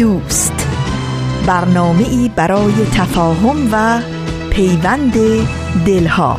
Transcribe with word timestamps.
دوست. 0.00 0.68
برنامه 1.46 2.08
ای 2.08 2.30
برای 2.36 2.72
تفاهم 2.94 3.68
و 3.72 4.00
پیوند 4.50 5.14
دلها. 5.86 6.36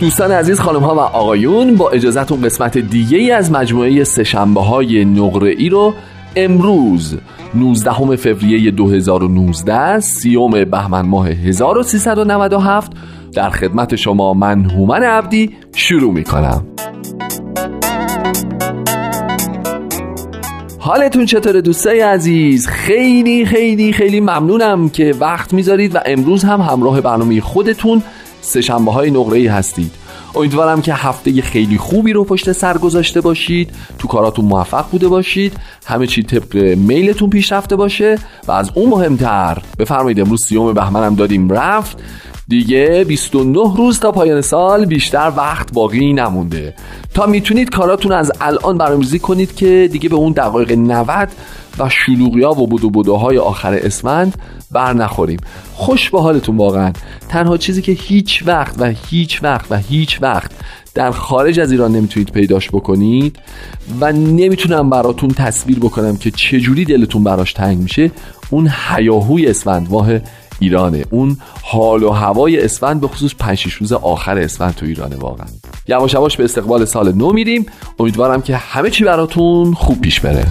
دوستان 0.00 0.32
عزیز 0.32 0.60
خانم 0.60 0.80
ها 0.80 0.94
و 0.94 0.98
آقایون 0.98 1.76
با 1.76 1.90
اجازهتون 1.90 2.42
قسمت 2.42 2.78
دیگه 2.78 3.18
ای 3.18 3.30
از 3.30 3.52
مجموعه 3.52 4.04
سهشنبه 4.04 4.60
های 4.60 5.04
نقره 5.04 5.50
ای 5.50 5.68
رو 5.68 5.94
امروز 6.36 7.18
19 7.54 8.16
فوریه 8.16 8.70
2019 8.70 10.00
سیوم 10.00 10.64
بهمن 10.64 11.06
ماه 11.06 11.28
1397 11.28 12.92
در 13.32 13.50
خدمت 13.50 13.96
شما 13.96 14.34
من 14.34 14.64
هومن 14.64 15.02
عبدی 15.02 15.56
شروع 15.74 16.12
می 16.12 16.24
کنم 16.24 16.66
حالتون 20.78 21.26
چطوره 21.26 21.60
دوستای 21.60 22.00
عزیز؟ 22.00 22.66
خیلی 22.66 23.46
خیلی 23.46 23.92
خیلی 23.92 24.20
ممنونم 24.20 24.88
که 24.88 25.14
وقت 25.20 25.54
می‌ذارید 25.54 25.94
و 25.94 25.98
امروز 26.06 26.44
هم 26.44 26.60
همراه 26.60 27.00
برنامه 27.00 27.40
خودتون 27.40 28.02
سه 28.40 28.72
های 28.72 29.10
نقره 29.10 29.38
ای 29.38 29.46
هستید. 29.46 29.90
امیدوارم 30.34 30.82
که 30.82 30.94
هفته 30.94 31.42
خیلی 31.42 31.78
خوبی 31.78 32.12
رو 32.12 32.24
پشت 32.24 32.52
سر 32.52 32.78
گذاشته 32.78 33.20
باشید 33.20 33.70
تو 33.98 34.08
کاراتون 34.08 34.44
موفق 34.44 34.90
بوده 34.90 35.08
باشید 35.08 35.52
همه 35.86 36.06
چی 36.06 36.22
طبق 36.22 36.56
میلتون 36.76 37.30
پیش 37.30 37.52
رفته 37.52 37.76
باشه 37.76 38.18
و 38.48 38.52
از 38.52 38.70
اون 38.74 38.88
مهمتر 38.88 39.58
بفرمایید 39.78 40.20
امروز 40.20 40.44
سیوم 40.48 40.72
بهمن 40.72 41.04
هم 41.04 41.14
دادیم 41.14 41.50
رفت. 41.50 42.02
دیگه 42.50 43.04
29 43.08 43.76
روز 43.76 44.00
تا 44.00 44.12
پایان 44.12 44.40
سال 44.40 44.84
بیشتر 44.84 45.32
وقت 45.36 45.72
باقی 45.72 46.12
نمونده. 46.12 46.74
تا 47.14 47.26
می‌تونید 47.26 47.70
کاراتون 47.70 48.12
از 48.12 48.32
الان 48.40 48.78
برنامه‌ریزی 48.78 49.18
کنید 49.18 49.54
که 49.54 49.88
دیگه 49.92 50.08
به 50.08 50.16
اون 50.16 50.32
دقایق 50.32 50.72
90 50.72 51.28
و 51.78 51.88
شلوغی 51.88 52.44
و 52.44 52.66
بدو 52.66 52.90
بدوهای 52.90 53.38
آخر 53.38 53.74
اسفند 53.74 54.34
بر 54.70 54.92
نخوریم. 54.92 55.40
خوش 55.74 56.10
به 56.10 56.20
حالتون 56.20 56.56
واقعا. 56.56 56.92
تنها 57.28 57.56
چیزی 57.56 57.82
که 57.82 57.92
هیچ 57.92 58.42
وقت 58.46 58.74
و 58.78 58.92
هیچ 59.10 59.42
وقت 59.42 59.66
و 59.72 59.76
هیچ 59.76 60.22
وقت 60.22 60.50
در 60.94 61.10
خارج 61.10 61.60
از 61.60 61.72
ایران 61.72 61.92
نمی‌تونید 61.92 62.30
پیداش 62.32 62.68
بکنید 62.68 63.36
و 64.00 64.12
نمی‌تونم 64.12 64.90
براتون 64.90 65.30
تصویر 65.30 65.78
بکنم 65.78 66.16
که 66.16 66.30
چجوری 66.30 66.84
دلتون 66.84 67.24
براش 67.24 67.52
تنگ 67.52 67.78
میشه 67.78 68.10
اون 68.50 68.68
حیاهوی 68.68 69.46
اسفند 69.46 69.90
ماه 69.90 70.18
ایرانه. 70.60 71.04
اون 71.10 71.36
حال 71.62 72.02
و 72.02 72.10
هوای 72.10 72.64
اسفند 72.64 73.00
به 73.00 73.08
خصوص 73.08 73.34
5 73.38 73.66
روز 73.80 73.92
آخر 73.92 74.38
اسفند 74.38 74.74
تو 74.74 74.86
ایرانه 74.86 75.16
واقعا. 75.16 75.46
یواش 75.88 76.14
یواش 76.14 76.36
به 76.36 76.44
استقبال 76.44 76.84
سال 76.84 77.12
نو 77.12 77.32
میریم. 77.32 77.66
امیدوارم 77.98 78.42
که 78.42 78.56
همه 78.56 78.90
چی 78.90 79.04
براتون 79.04 79.74
خوب 79.74 80.00
پیش 80.00 80.20
بره. 80.20 80.46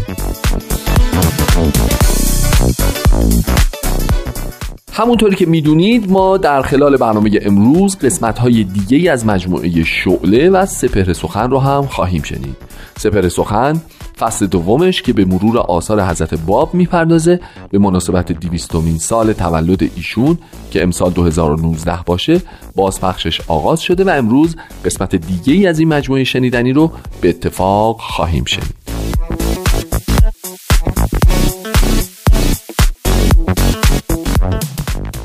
همونطوری 4.94 5.36
که 5.36 5.46
می‌دونید 5.46 6.12
ما 6.12 6.38
در 6.38 6.62
خلال 6.62 6.98
برنامه 6.98 7.40
امروز 7.42 7.98
قسمت 7.98 8.40
های 8.40 8.64
دیگه 8.64 9.12
از 9.12 9.26
مجموعه 9.26 9.84
شعله 9.84 10.50
و 10.50 10.66
سپهر 10.66 11.14
سخن 11.14 11.50
رو 11.50 11.60
هم 11.60 11.86
خواهیم 11.86 12.24
شنید. 12.24 12.56
سپهر 12.98 13.30
سخن 13.30 13.82
فصل 14.20 14.48
دومش 14.48 15.02
که 15.02 15.14
به 15.14 15.26
مرور 15.26 15.58
آثار 15.58 16.02
حضرت 16.02 16.34
باب 16.34 16.74
می‌پردازه 16.74 17.40
به 17.72 17.80
مناسبت 17.80 18.32
دیویستومین 18.32 18.98
سال 18.98 19.34
تولد 19.34 19.84
ایشون 19.96 20.38
که 20.72 20.84
امسال 20.84 21.12
2019 21.12 22.00
باشه 22.06 22.42
بازپخشش 22.76 23.42
آغاز 23.48 23.82
شده 23.82 24.04
و 24.04 24.10
امروز 24.10 24.56
قسمت 24.86 25.16
دیگه 25.16 25.54
ای 25.54 25.68
از 25.68 25.80
این 25.80 25.88
مجموعه 25.88 26.24
شنیدنی 26.24 26.74
رو 26.74 26.92
به 27.22 27.30
اتفاق 27.30 28.00
خواهیم 28.00 28.46
شنید. 28.46 28.80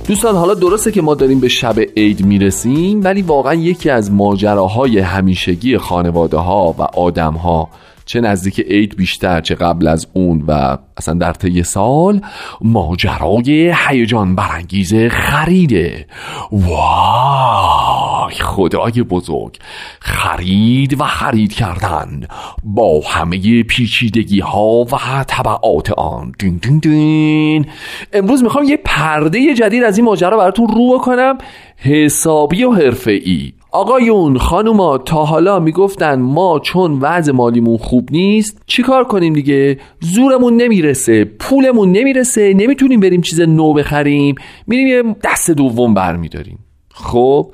دوستان 0.08 0.36
حالا 0.36 0.54
درسته 0.54 0.92
که 0.92 1.02
ما 1.02 1.14
داریم 1.14 1.40
به 1.40 1.48
شب 1.48 1.74
عید 1.96 2.26
می‌رسیم 2.26 3.04
ولی 3.04 3.22
واقعا 3.22 3.54
یکی 3.54 3.90
از 3.90 4.12
ماجراهای 4.12 4.98
همیشگی 4.98 5.78
خانواده 5.78 6.36
ها 6.36 6.74
و 6.78 6.82
آدم 6.82 7.34
ها 7.34 7.68
چه 8.06 8.20
نزدیک 8.20 8.60
عید 8.60 8.96
بیشتر 8.96 9.40
چه 9.40 9.54
قبل 9.54 9.88
از 9.88 10.06
اون 10.12 10.44
و 10.48 10.78
اصلا 10.96 11.14
در 11.14 11.32
طی 11.32 11.62
سال 11.62 12.20
ماجرای 12.60 13.74
هیجان 13.88 14.36
برانگیز 14.36 14.94
خریده. 14.94 16.06
وای 16.52 18.34
خدای 18.34 19.02
بزرگ. 19.02 19.58
خرید 20.00 21.00
و 21.00 21.04
خرید 21.04 21.52
کردن 21.52 22.26
با 22.64 23.00
همه 23.06 23.62
پیچیدگی 23.62 24.40
ها 24.40 24.84
و 24.84 25.24
طبعات 25.26 25.90
آن. 25.90 26.32
دین 26.38 26.56
دین 26.56 26.78
دین. 26.78 27.66
امروز 28.12 28.42
می‌خوام 28.42 28.64
یه 28.64 28.78
پرده 28.84 29.54
جدید 29.54 29.82
از 29.82 29.98
این 29.98 30.06
ماجرا 30.06 30.36
براتون 30.36 30.68
رو 30.68 30.98
کنم. 30.98 31.38
حسابی 31.76 32.64
و 32.64 32.72
حرفه‌ای. 32.72 33.52
آقایون 33.74 34.38
خانوما 34.38 34.98
تا 34.98 35.24
حالا 35.24 35.60
می‌گفتن 35.60 36.20
ما 36.20 36.58
چون 36.58 36.98
وضع 37.00 37.32
مالیمون 37.32 37.76
خوب 37.76 38.08
نیست 38.12 38.62
چیکار 38.66 39.04
کنیم 39.04 39.32
دیگه؟ 39.32 39.78
زورمون 40.00 40.56
نمی‌رسه 40.56 41.24
پولمون 41.24 41.92
نمی‌رسه 41.92 42.54
نمی‌تونیم 42.54 43.00
بریم 43.00 43.20
چیز 43.20 43.40
نو 43.40 43.72
بخریم 43.72 44.34
میریم 44.66 44.86
یه 44.88 45.16
دست 45.24 45.50
دوم 45.50 45.94
برمیداریم. 45.94 46.58
خب 46.94 47.50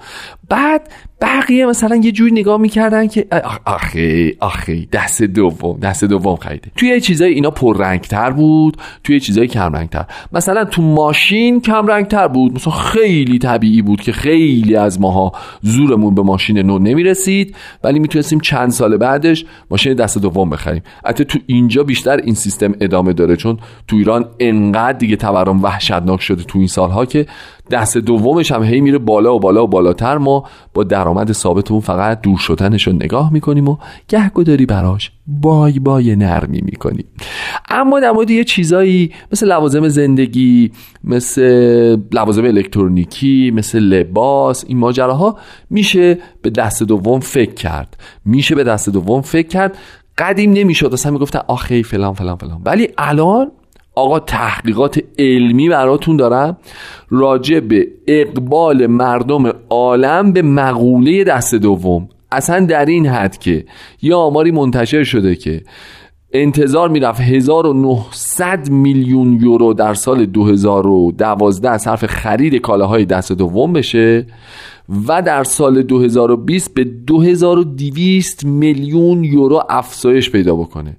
بعد 0.50 0.88
بقیه 1.21 1.66
مثلا 1.66 1.97
یه 1.97 2.12
جوری 2.12 2.33
نگاه 2.33 2.61
می‌کردن 2.61 3.06
که 3.06 3.27
آخه 3.66 4.34
آخه 4.41 4.87
دست 4.93 5.22
دوم 5.22 5.78
دست 5.81 6.05
دوم 6.05 6.37
خریده. 6.37 6.71
توی 6.77 7.00
چیزای 7.00 7.33
اینا 7.33 7.50
پررنگتر 7.50 8.31
بود 8.31 8.77
توی 9.05 9.21
چیزای 9.21 9.47
کم 9.47 9.72
رنگتر 9.72 10.05
مثلا 10.33 10.65
تو 10.65 10.83
ماشین 10.83 11.60
کم 11.60 11.87
رنگتر 11.87 12.28
بود. 12.28 12.55
مثلا 12.55 12.72
خیلی 12.72 13.39
طبیعی 13.39 13.83
بود 13.83 14.00
که 14.00 14.12
خیلی 14.12 14.77
از 14.77 15.00
ماها 15.00 15.33
زورمون 15.62 16.15
به 16.15 16.22
ماشین 16.22 16.59
نو 16.59 16.78
نمی‌رسید. 16.78 17.56
ولی 17.84 17.99
می‌تونستیم 17.99 18.41
چند 18.41 18.71
سال 18.71 18.97
بعدش 18.97 19.44
ماشین 19.71 19.94
دست 19.94 20.19
دوم 20.19 20.50
بخریم. 20.50 20.83
حتی 21.06 21.25
تو 21.25 21.39
اینجا 21.47 21.83
بیشتر 21.83 22.16
این 22.16 22.34
سیستم 22.34 22.75
ادامه 22.81 23.12
داره. 23.12 23.37
چون 23.37 23.59
تو 23.89 23.97
ایران 23.97 24.25
انقدر 24.41 24.99
دیگه 24.99 25.16
تورم 25.16 25.62
وحشتناک 25.62 26.22
شده 26.22 26.43
تو 26.43 26.59
این 26.59 26.69
سالها 26.69 27.06
که 27.06 27.27
دست 27.71 27.99
دومش 27.99 28.53
هم 28.53 28.62
هی 28.62 28.81
میره 28.81 28.99
بالا 28.99 29.34
و 29.34 29.41
بالا 29.41 29.65
و 29.65 29.66
بالاتر. 29.66 30.19
ما 30.19 30.40
با 30.75 30.84
درآمد 30.84 31.33
ثابتمون 31.33 31.81
فقط 31.81 32.21
دور 32.21 32.39
شدنش 32.39 32.87
رو 32.87 32.93
نگاه 32.93 33.33
می‌کنیم 33.33 33.69
و 33.69 33.77
گهگداری 34.09 34.67
براش 34.67 35.11
بای 35.27 35.78
بای 35.78 36.17
نرمی 36.17 36.61
می‌کنیم. 36.65 37.05
اما 37.69 38.01
در 38.01 38.11
مورد 38.11 38.31
یه 38.31 38.45
چیزایی 38.45 39.12
مثل 39.33 39.49
لوازم 39.49 39.89
زندگی 39.89 40.73
مثل 41.05 41.97
لوازم 42.12 42.45
الکترونیکی 42.45 43.53
مثل 43.55 43.78
لباس 43.78 44.65
این 44.69 44.78
ماجراها 44.78 45.39
میشه 45.71 46.19
به 46.43 46.51
دست 46.51 46.83
دوم 46.83 47.21
فکر 47.21 47.54
کرد. 47.54 47.97
میشه 48.25 48.54
به 48.54 48.65
دست 48.65 48.89
دوم 48.89 49.21
فکر 49.21 49.48
کرد. 49.48 49.78
قدیم 50.19 50.53
نمی‌شد 50.53 50.91
اصلا 50.93 51.13
می‌گفتن 51.13 51.41
آخه 51.48 51.83
فلان 51.83 52.15
فلان 52.15 52.36
فلان. 52.36 52.63
ولی 52.65 52.89
الان 52.98 53.53
آقا 53.95 54.21
تحقیقات 54.21 55.01
علمی 55.19 55.69
براتون 55.69 56.16
دارم. 56.16 56.57
راجع 57.10 57.60
به 57.60 57.89
اقبال 58.07 58.87
مردم 58.87 59.53
عالم 59.71 60.33
به 60.33 60.42
مقوله 60.42 61.25
دست 61.25 61.54
دوم. 61.54 62.09
اصلا 62.33 62.66
در 62.66 62.84
این 62.84 63.07
حد 63.07 63.39
که 63.39 63.65
یا 64.03 64.19
آماری 64.19 64.51
منتشر 64.51 65.04
شده 65.04 65.34
که 65.34 65.63
انتظار 66.33 66.89
می‌رفت 66.89 67.21
1900 67.21 68.71
میلیون 68.71 69.33
یورو 69.42 69.75
در 69.75 69.95
سال 69.95 70.27
2012 70.27 71.78
صرف 71.78 72.07
خرید 72.07 72.54
کالاهای 72.54 73.04
دست 73.04 73.33
دوم 73.33 73.72
بشه. 73.72 74.27
و 75.09 75.22
در 75.22 75.45
سال 75.45 75.83
2020 75.83 76.75
به 76.75 76.84
2200 76.84 78.45
میلیون 78.45 79.25
یورو 79.25 79.63
افزایش 79.69 80.31
پیدا 80.31 80.57
بکنه. 80.57 80.97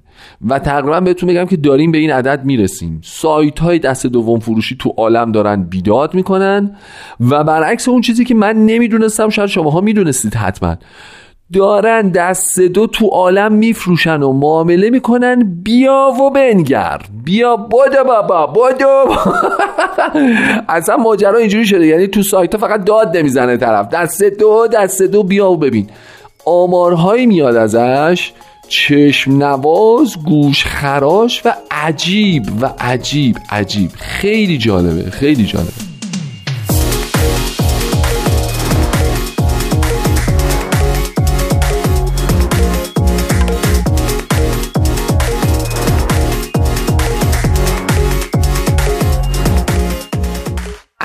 و 0.48 0.58
تقریبا 0.58 1.00
بهتون 1.00 1.28
بگم 1.28 1.44
که 1.44 1.56
داریم 1.56 1.92
به 1.92 1.98
این 1.98 2.10
عدد 2.10 2.44
می‌رسیم. 2.44 3.00
سایت 3.04 3.58
های 3.58 3.78
دست 3.78 4.06
دوم 4.06 4.38
فروشی 4.38 4.76
تو 4.78 4.88
عالم 4.96 5.32
دارن 5.32 5.62
بیداد 5.62 6.14
می‌کنن. 6.14 6.76
و 7.20 7.44
برعکس 7.44 7.88
اون 7.88 8.00
چیزی 8.00 8.24
که 8.24 8.34
من 8.34 8.66
نمی‌دونستم 8.66 9.28
شاید 9.28 9.48
شماها 9.48 9.80
می‌دونستید 9.80 10.34
حتما. 10.34 10.76
دارن 11.52 12.08
دست 12.08 12.60
دو 12.60 12.86
تو 12.86 13.06
عالم 13.06 13.52
میفروشن 13.52 14.22
و 14.22 14.32
معامله 14.32 14.90
می‌کنن 14.90 15.60
بیا 15.62 16.12
و 16.20 16.30
بنگر. 16.30 16.98
بیا 17.24 17.56
بودو 17.56 18.04
بابا 18.06 18.46
بودو 18.46 19.04
اصلا 20.68 20.96
ماجرا 20.96 21.38
اینجوری 21.38 21.66
شده. 21.66 21.86
یعنی 21.86 22.06
تو 22.06 22.22
سایت 22.22 22.56
فقط 22.56 22.84
داد 22.84 23.16
نمی‌زنه 23.16 23.56
طرف. 23.56 23.88
دست 23.88 24.22
دو 24.22 24.66
دست 24.72 25.02
دو 25.02 25.22
بیا 25.22 25.50
و 25.50 25.56
ببین. 25.56 25.86
آمارهایی 26.44 27.26
میاد 27.26 27.56
ازش. 27.56 28.32
چشم 28.68 29.32
نواز 29.42 30.16
گوش 30.24 30.64
خراش 30.64 31.46
و 31.46 31.52
عجیب 31.70 32.42
و 32.60 32.70
عجیب 32.80 33.36
عجیب. 33.50 33.90
خیلی 33.98 34.58
جالبه 34.58 35.10
خیلی 35.10 35.44
جالبه. 35.44 35.91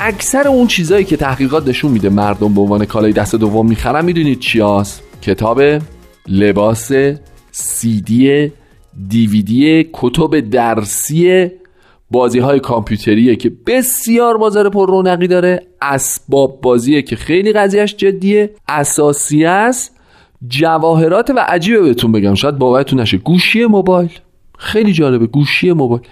اکثر 0.08 0.48
اون 0.48 0.66
چیزایی 0.66 1.04
که 1.04 1.16
تحقیقات 1.16 1.68
نشون 1.68 1.92
میده 1.92 2.08
مردم 2.08 2.54
به 2.54 2.60
عنوان 2.60 2.84
کالای 2.84 3.12
دست 3.12 3.34
دوم 3.34 3.68
می‌خرن 3.68 4.04
می‌دونید 4.04 4.40
چی؟ 4.40 4.62
کتاب 5.22 5.62
لباس 6.28 6.92
سیدی 7.50 8.52
دیویدی 9.08 9.88
کتب 9.92 10.40
درسی 10.40 11.50
بازی 12.10 12.38
های 12.38 12.60
کامپیوتریه 12.60 13.36
که 13.36 13.52
بسیار 13.66 14.36
بازار 14.36 14.70
پر 14.70 14.88
رونقی 14.88 15.26
داره. 15.26 15.62
اسباب 15.82 16.60
بازیه 16.60 17.02
که 17.02 17.16
خیلی 17.16 17.52
قضیهش 17.52 17.94
جدیه. 17.94 18.50
اساسی 18.68 19.44
است 19.44 19.96
جواهرات 20.48 21.30
و 21.30 21.44
عجیبه 21.48 21.80
بهتون 21.80 22.12
بگم. 22.12 22.34
شاید 22.34 22.58
باورتون 22.58 23.00
نشه. 23.00 23.16
گوشی 23.16 23.64
موبایل. 23.64 24.10
خیلی 24.58 24.92
جالبه. 24.92 25.26
گوشی 25.26 25.72
موبایل. 25.72 26.02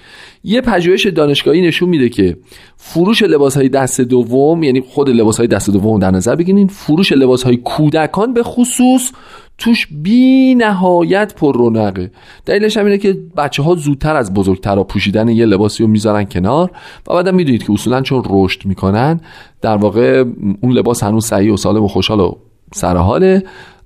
یه 0.48 0.60
پژوهش 0.60 1.06
دانشگاهی 1.06 1.60
نشون 1.60 1.88
میده 1.88 2.08
که 2.08 2.37
فروش 2.76 3.22
لباس 3.22 3.56
های 3.56 3.69
دست 3.69 4.00
دوم 4.00 4.62
یعنی 4.62 4.81
خود 4.81 5.08
لباس 5.08 5.37
های 5.37 5.46
دست 5.46 5.70
دوم 5.70 5.98
در 5.98 6.10
نظر 6.10 6.34
بگیرین 6.34 6.66
فروش 6.66 7.12
لباس 7.12 7.43
های 7.43 7.56
کودکان 7.56 8.34
به 8.34 8.43
خصوص 8.43 9.12
توش 9.58 9.87
بی 9.90 10.54
نهایت 10.54 11.34
پر 11.34 11.54
رونقه. 11.54 12.10
دلیلش 12.46 12.76
هم 12.76 12.84
اینه 12.84 12.98
که 12.98 13.19
بچه 13.37 13.62
ها 13.62 13.75
زودتر 13.75 14.16
از 14.16 14.34
بزرگتر 14.34 14.82
پوشیدن 14.82 15.28
یه 15.28 15.46
لباسی 15.46 15.82
رو 15.82 15.88
می‌ذارن 15.88 16.25
کنار 16.25 16.70
و 17.06 17.14
بعدم 17.14 17.34
می‌دونید 17.34 17.66
که 17.66 17.72
اصولا 17.72 18.02
چون 18.02 18.22
رشد 18.26 18.66
می‌کنن 18.66 19.20
در 19.60 19.76
واقع 19.76 20.25
اون 20.60 20.72
لباس 20.72 21.02
هنوز 21.02 21.26
صحیح 21.26 21.52
و 21.52 21.56
سالم 21.56 21.84
و 21.84 21.88
خوشحال 21.88 22.20
و 22.20 22.34
سرحاله 22.75 23.43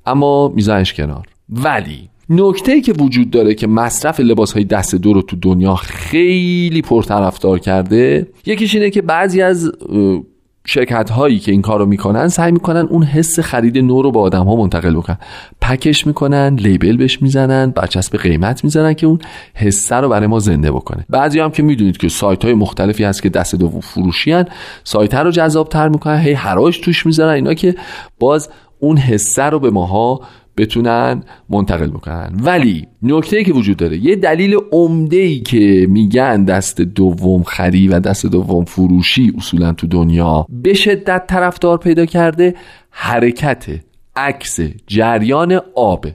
اما 0.07 0.49
میزنش 0.49 0.95
کنار. 0.95 1.27
ولی 1.49 2.10
نکته 2.31 2.81
که 2.81 2.93
وجود 2.93 3.31
داره 3.31 3.55
که 3.55 3.67
مصرف 3.67 4.21
لباس 4.21 4.53
های 4.53 4.65
دست 4.65 4.95
دو 4.95 5.13
رو 5.13 5.23
تو 5.23 5.37
دنیا 5.43 5.75
خیلی 5.75 6.83
پرطرفدار 6.83 7.59
کرده 7.59 8.27
یکیش 8.47 8.75
اینه 8.75 8.91
که 8.91 9.03
بعضی 9.03 9.43
از 9.43 9.73
شرکت 10.67 11.11
هایی 11.11 11.39
که 11.39 11.53
این 11.53 11.63
کارو 11.63 11.87
می‌کنن 11.87 12.29
سعی 12.29 12.53
می‌کنن 12.53 12.87
اون 12.91 13.03
حس 13.03 13.41
خرید 13.41 13.79
نو 13.79 14.03
رو 14.03 14.11
به 14.11 14.19
آدم 14.19 14.45
ها 14.45 14.57
منتقل 14.57 14.95
بکنن. 14.95 15.19
پکش 15.61 16.07
می‌کنن 16.07 16.55
لیبل 16.55 16.97
بهش 16.97 17.23
می‌زنن 17.23 17.71
برچسب 17.71 18.17
قیمت 18.17 18.65
می‌زنن 18.65 18.95
که 18.95 19.07
اون 19.07 19.19
حسه 19.55 19.97
رو 19.97 20.09
برای 20.09 20.27
ما 20.27 20.39
زنده 20.39 20.71
بکنه. 20.73 21.05
بعضی 21.09 21.41
هم 21.41 21.51
که 21.51 21.63
می‌دونید 21.63 21.97
که 21.97 22.09
سایت 22.09 22.45
های 22.45 22.55
مختلفی 22.55 23.05
هست 23.05 23.23
که 23.23 23.29
دست 23.29 23.55
دو 23.55 23.69
فروشی 23.69 24.33
هن 24.33 24.45
سایت 24.85 25.15
رو 25.15 25.31
جذاب 25.31 25.69
تر 25.69 25.89
می‌کنن 25.89 26.19
هی 26.19 26.33
حراج 26.33 26.81
توش 26.81 27.07
می‌زنن 27.07 27.29
اینا 27.29 27.55
که 27.55 27.75
باز 28.19 28.49
اون 28.79 28.97
حسه 28.97 29.43
رو 29.43 29.59
به 29.59 29.71
ماها 29.71 30.21
بتونن 30.61 31.23
منتقل 31.49 31.91
بکنن. 31.91 32.33
ولی 32.43 32.87
نکته 33.03 33.45
که 33.45 33.53
وجود 33.53 33.77
داره 33.77 33.97
یه 33.97 34.17
دلیل 34.17 34.57
عمده 34.73 35.17
ای 35.17 35.41
که 35.41 35.87
میگن 35.89 36.45
دست 36.45 36.81
دوم 36.81 37.43
خری 37.43 37.89
و 37.89 38.01
دست 38.01 38.27
دوم 38.27 38.65
فروشی 38.65 39.33
اصولا 39.39 39.73
تو 39.73 39.87
دنیا 39.87 40.47
به 40.49 40.75
شدت 40.75 41.27
طرفدار 41.27 41.79
پیدا 41.79 42.07
کرده 42.07 42.55
حرکت 42.91 43.67
عکس 44.17 44.61
جریان 44.87 45.61
آب. 45.75 46.07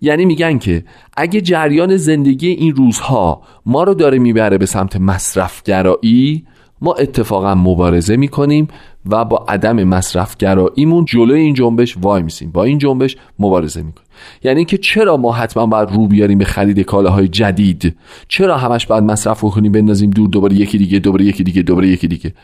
یعنی 0.00 0.24
میگن 0.24 0.58
که 0.58 0.84
اگه 1.16 1.40
جریان 1.40 1.96
زندگی 1.96 2.48
این 2.48 2.74
روزها 2.74 3.42
ما 3.66 3.82
رو 3.82 3.94
داره 3.94 4.18
می‌بره 4.18 4.58
به 4.58 4.66
سمت 4.66 4.96
مصرفگرایی 4.96 6.44
ما 6.80 6.92
اتفاقا 6.94 7.54
مبارزه 7.54 8.16
می‌کنیم 8.16 8.68
و 9.10 9.24
با 9.24 9.44
عدم 9.48 9.84
مصرفگراییمون 9.84 11.04
جلوی 11.04 11.40
این 11.40 11.54
جنبش 11.54 11.96
وای 12.02 12.22
میسیم. 12.22 12.50
با 12.50 12.64
این 12.64 12.78
جنبش 12.78 13.16
مبارزه 13.38 13.82
می‌کنیم. 13.82 14.08
یعنی 14.44 14.64
که 14.64 14.78
چرا 14.78 15.16
ما 15.16 15.32
حتما 15.32 15.66
باید 15.66 15.90
رو 15.90 16.06
بیاریم 16.06 16.38
به 16.38 16.44
خرید 16.44 16.80
کالاهای 16.80 17.28
جدید؟ 17.28 17.96
چرا 18.28 18.56
همش 18.58 18.86
باید 18.86 19.04
مصرف 19.04 19.40
کنیم 19.40 19.72
بندازیم 19.72 20.10
دور 20.10 20.28
دوباره 20.28 20.56
یکی 20.56 20.78
دیگه 20.78 20.98
دوباره 20.98 21.24
یکی 21.24 21.44
دیگه 21.44 21.62
دوباره 21.62 21.88
یکی 21.88 22.08
دیگه؟ 22.08 22.34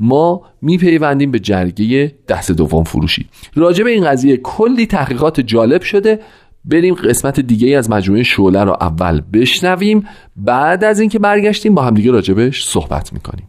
ما 0.00 0.42
میپیوندیم 0.62 1.30
به 1.30 1.38
جرگه 1.38 2.14
دست 2.28 2.52
دوم 2.52 2.84
فروشی. 2.84 3.26
راجع 3.54 3.84
به 3.84 3.90
این 3.90 4.04
قضیه 4.04 4.36
کلی 4.36 4.86
تحقیقات 4.86 5.40
جالب 5.40 5.82
شده. 5.82 6.20
بریم 6.64 6.94
قسمت 6.94 7.40
دیگه 7.40 7.68
ای 7.68 7.74
از 7.74 7.90
مجموعه 7.90 8.22
شعله 8.22 8.64
رو 8.64 8.76
اول 8.80 9.22
بشنویم. 9.32 10.06
بعد 10.36 10.84
از 10.84 11.00
اینکه 11.00 11.18
برگشتیم 11.18 11.74
با 11.74 11.82
همدیگه 11.82 12.10
راجبش 12.10 12.64
صحبت 12.64 13.12
می‌کنیم. 13.12 13.48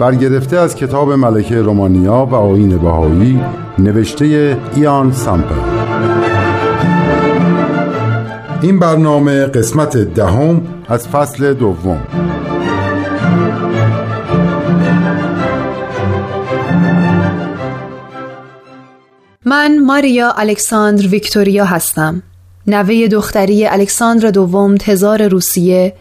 برگرفته 0.00 0.56
از 0.56 0.74
کتاب 0.74 1.12
ملکه 1.12 1.62
رومانیا 1.62 2.28
و 2.30 2.34
آین 2.34 2.78
بهایی 2.78 3.40
نوشته 3.78 4.56
ایان 4.74 5.12
سامپل. 5.12 5.54
این 8.62 8.78
برنامه 8.78 9.46
قسمت 9.46 9.96
دهم 9.96 10.62
از 10.88 11.08
فصل 11.08 11.54
دوم. 11.54 12.00
من 19.44 19.78
ماریا 19.78 20.32
الکساندر 20.36 21.06
ویکتوریا 21.06 21.64
هستم. 21.64 22.22
نوه 22.66 23.08
دختری 23.08 23.66
الکساندر 23.66 24.30
دوم 24.30 24.76
تزار 24.76 25.28
روسیه 25.28 25.94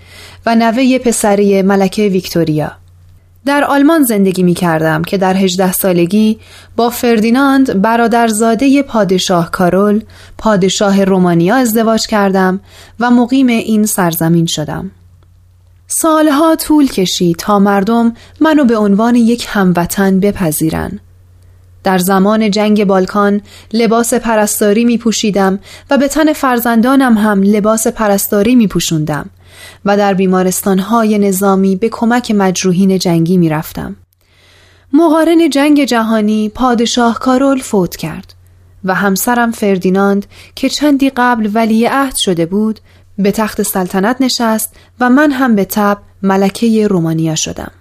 و 0.46 0.56
نوه 0.56 0.98
پسری 0.98 1.62
ملکه 1.62 2.08
ویکتوریا. 2.10 2.79
در 3.46 3.64
آلمان 3.64 4.04
زندگی 4.04 4.44
می 4.44 4.54
کردم 4.54 5.02
که 5.02 5.18
در 5.18 5.34
18 5.34 5.72
سالگی 5.72 6.40
با 6.76 6.90
فردیناند 6.90 7.82
برادرزاده 7.82 8.84
پادشاه 8.84 9.52
کارول 9.52 10.02
پادشاه 10.38 11.04
رومانیا 11.04 11.56
ازدواج 11.56 12.08
کردم 12.08 12.60
و 13.00 13.12
مقیم 13.12 13.48
این 13.48 13.86
سرزمین 13.86 14.46
شدم. 14.46 14.92
سالها 15.88 16.56
طول 16.56 16.88
کشید 16.88 17.36
تا 17.36 17.60
مردم 17.60 18.14
منو 18.40 18.66
به 18.66 18.78
عنوان 18.78 19.16
یک 19.16 19.46
هموطن 19.50 20.20
بپذیرن. 20.20 21.00
در 21.84 21.98
زمان 21.98 22.52
جنگ 22.52 22.86
بالکان 22.86 23.42
لباس 23.74 24.14
پرستاری 24.14 24.86
می 24.86 24.98
پوشیدم 24.98 25.60
و 25.90 25.98
به 25.98 26.08
تن 26.08 26.34
فرزندانم 26.34 27.18
هم 27.18 27.44
لباس 27.44 27.88
پرستاری 27.88 28.56
می 28.56 28.68
پوشوندم 28.68 29.30
و 29.86 29.98
در 29.98 30.14
بیمارستانهای 30.14 31.18
نظامی 31.18 31.76
به 31.76 31.90
کمک 31.90 32.32
مجروحین 32.32 32.98
جنگی 32.98 33.38
می 33.38 33.50
رفتم. 33.50 33.96
مقارن 34.94 35.50
جنگ 35.50 35.84
جهانی 35.84 36.50
پادشاه 36.50 37.20
کارول 37.20 37.60
فوت 37.60 37.96
کرد 37.96 38.34
و 38.84 38.96
همسرم 38.96 39.52
فردیناند 39.52 40.26
که 40.56 40.70
چندی 40.70 41.10
قبل 41.10 41.50
ولی 41.54 41.86
عهد 41.86 42.16
شده 42.18 42.46
بود 42.46 42.80
به 43.18 43.32
تخت 43.32 43.62
سلطنت 43.62 44.16
نشست 44.20 44.76
و 45.00 45.10
من 45.10 45.32
هم 45.32 45.56
به 45.56 45.66
تب 45.66 45.98
ملکه 46.24 46.88
رومانیا 46.88 47.36
شدم. 47.36 47.72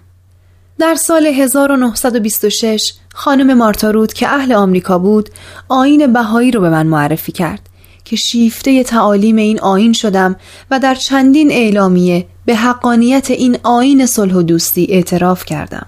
در 0.79 0.95
سال 0.95 1.27
1926 1.27 2.93
خانم 3.15 3.59
مارتارود 3.59 4.13
که 4.13 4.29
اهل 4.29 4.53
آمریکا 4.53 4.99
بود 4.99 5.31
آین 5.69 6.13
بهایی 6.13 6.51
رو 6.51 6.61
به 6.61 6.71
من 6.71 6.87
معرفی 6.87 7.33
کرد 7.33 7.69
که 8.09 8.17
شیفته 8.17 8.83
تعالیم 8.83 9.37
این 9.37 9.61
آین 9.61 9.93
شدم 9.93 10.37
و 10.71 10.81
در 10.81 10.95
چندین 10.95 11.51
اعلامیه 11.51 12.27
به 12.45 12.57
حقانیت 12.57 13.31
این 13.31 13.59
آین 13.63 14.07
صلح 14.07 14.35
و 14.35 14.43
دوستی 14.43 14.87
اعتراف 14.91 15.45
کردم. 15.45 15.87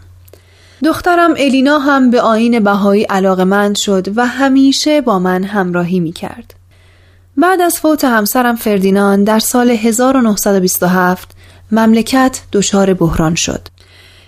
دخترم 0.85 1.31
الینا 1.31 1.79
هم 1.79 2.11
به 2.11 2.21
آین 2.21 2.61
بهایی 2.61 3.03
علاقمند 3.03 3.77
شد 3.77 4.07
و 4.17 4.27
همیشه 4.27 5.00
با 5.00 5.19
من 5.19 5.45
همراهی 5.45 6.00
می 6.00 6.12
کرد. 6.12 6.55
بعد 7.37 7.61
از 7.61 7.79
فوت 7.79 8.05
همسرم 8.05 8.57
فردینان 8.57 9.25
در 9.25 9.39
سال 9.39 9.71
1927 9.71 11.29
مملکت 11.73 12.41
دچار 12.53 12.95
بحران 12.95 13.35
شد. 13.35 13.69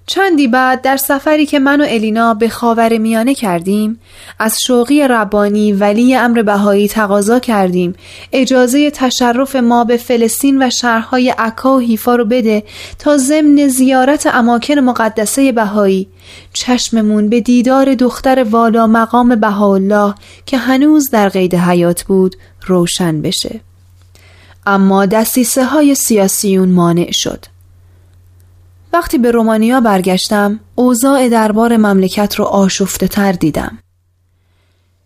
چندی 0.06 0.49
بعد 0.49 0.82
در 0.82 0.97
سفری 0.97 1.47
که 1.47 1.59
من 1.59 1.80
و 1.80 1.85
الینا 1.88 2.35
به 2.35 2.49
خاور 2.49 2.99
میانه 2.99 3.35
کردیم 3.35 4.00
از 4.38 4.59
شوقی 4.66 5.09
ربانی 5.09 5.73
ولی 5.73 6.14
امر 6.14 6.42
بهایی 6.42 6.88
تقاضا 6.88 7.38
کردیم 7.38 7.94
اجازه 8.32 8.90
تشرف 8.90 9.56
ما 9.56 9.85
به 9.85 9.97
فلسطین 9.97 10.62
و 10.62 10.71
شهرهای 10.71 11.30
عکا 11.30 11.76
و 11.76 11.80
حیفا 11.80 12.16
رو 12.16 12.25
بده 12.25 12.62
تا 12.99 13.16
ضمن 13.16 13.68
زیارت 13.68 14.26
اماکن 14.26 14.78
مقدسه 14.78 15.52
بهایی. 15.52 16.09
چشممون 16.52 17.28
به 17.28 17.40
دیدار 17.40 17.94
دختر 17.94 18.47
والا 18.50 18.87
مقام 18.87 19.37
بهاءالله 19.37 20.14
که 20.47 20.59
هنوز 20.59 21.11
در 21.11 21.28
قید 21.28 21.54
حیات 21.54 22.02
بود 22.02 22.37
روشن 22.66 23.23
بشه. 23.23 23.61
اما 24.66 25.06
دستیسه 25.06 25.64
های 25.64 25.94
سیاسیون 25.94 26.68
مانع 26.68 27.11
شد. 27.12 27.51
وقتی 28.92 29.18
به 29.18 29.30
رومانیا 29.30 29.80
برگشتم 29.80 30.61
اوضاع 30.75 31.28
دربار 31.28 31.76
مملکت 31.76 32.34
رو 32.34 32.44
آشفته 32.44 33.08
تر 33.08 33.32
دیدم. 33.32 33.78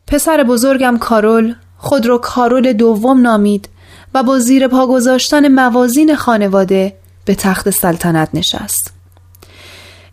پسر 0.06 0.44
بزرگم 0.44 0.98
کارول 0.98 1.54
خود 1.78 2.06
را 2.06 2.18
کارول 2.18 2.72
دوم 2.72 3.20
نامید 3.20 3.68
و 4.14 4.22
با 4.22 4.38
زیر 4.38 4.68
پا 4.68 4.86
گذاشتن 4.86 5.48
موازین 5.48 6.14
خانواده 6.14 6.96
به 7.24 7.34
تخت 7.34 7.70
سلطنت 7.70 8.28
نشست. 8.34 8.92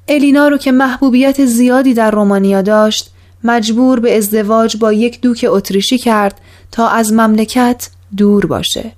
الینا 0.08 0.48
رو 0.48 0.58
که 0.58 0.72
محبوبیت 0.72 1.46
زیادی 1.46 1.94
در 1.94 2.12
رومانیا 2.12 2.62
داشت 2.62 3.10
مجبور 3.44 4.00
به 4.00 4.18
ازدواج 4.18 4.78
با 4.78 4.94
یک 4.94 5.22
دوک 5.22 5.46
اتریشی 5.50 5.98
کرد 5.98 6.42
تا 6.72 6.88
از 6.88 7.14
مملکت 7.14 7.90
دور 8.18 8.46
باشه. 8.46 8.92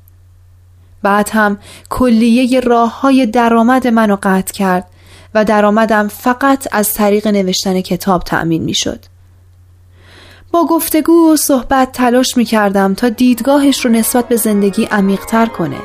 بعد 1.06 1.30
هم 1.34 1.58
کلیه 1.90 2.60
راه 2.60 3.02
های 3.02 3.26
درآمد 3.26 3.88
منو 3.88 4.18
قطع 4.24 4.54
کرد 4.54 4.88
و 5.36 5.46
درآمدم 5.46 6.08
فقط 6.08 6.68
از 6.72 6.94
طریق 6.94 7.28
نوشتن 7.28 7.82
کتاب 7.82 8.24
تأمین 8.24 8.64
می 8.64 8.74
شد. 8.74 9.00
با 10.52 10.66
گفتگو 10.66 11.34
و 11.34 11.36
صحبت 11.36 11.92
تلاش 11.92 12.38
می 12.38 12.46
کردم 12.46 12.94
تا 12.94 13.10
دیدگاهش 13.10 13.86
رو 13.86 13.92
نسبت 13.92 14.28
به 14.28 14.36
زندگی 14.36 14.86
عمیقتر 14.86 15.46
کنه. 15.46 15.80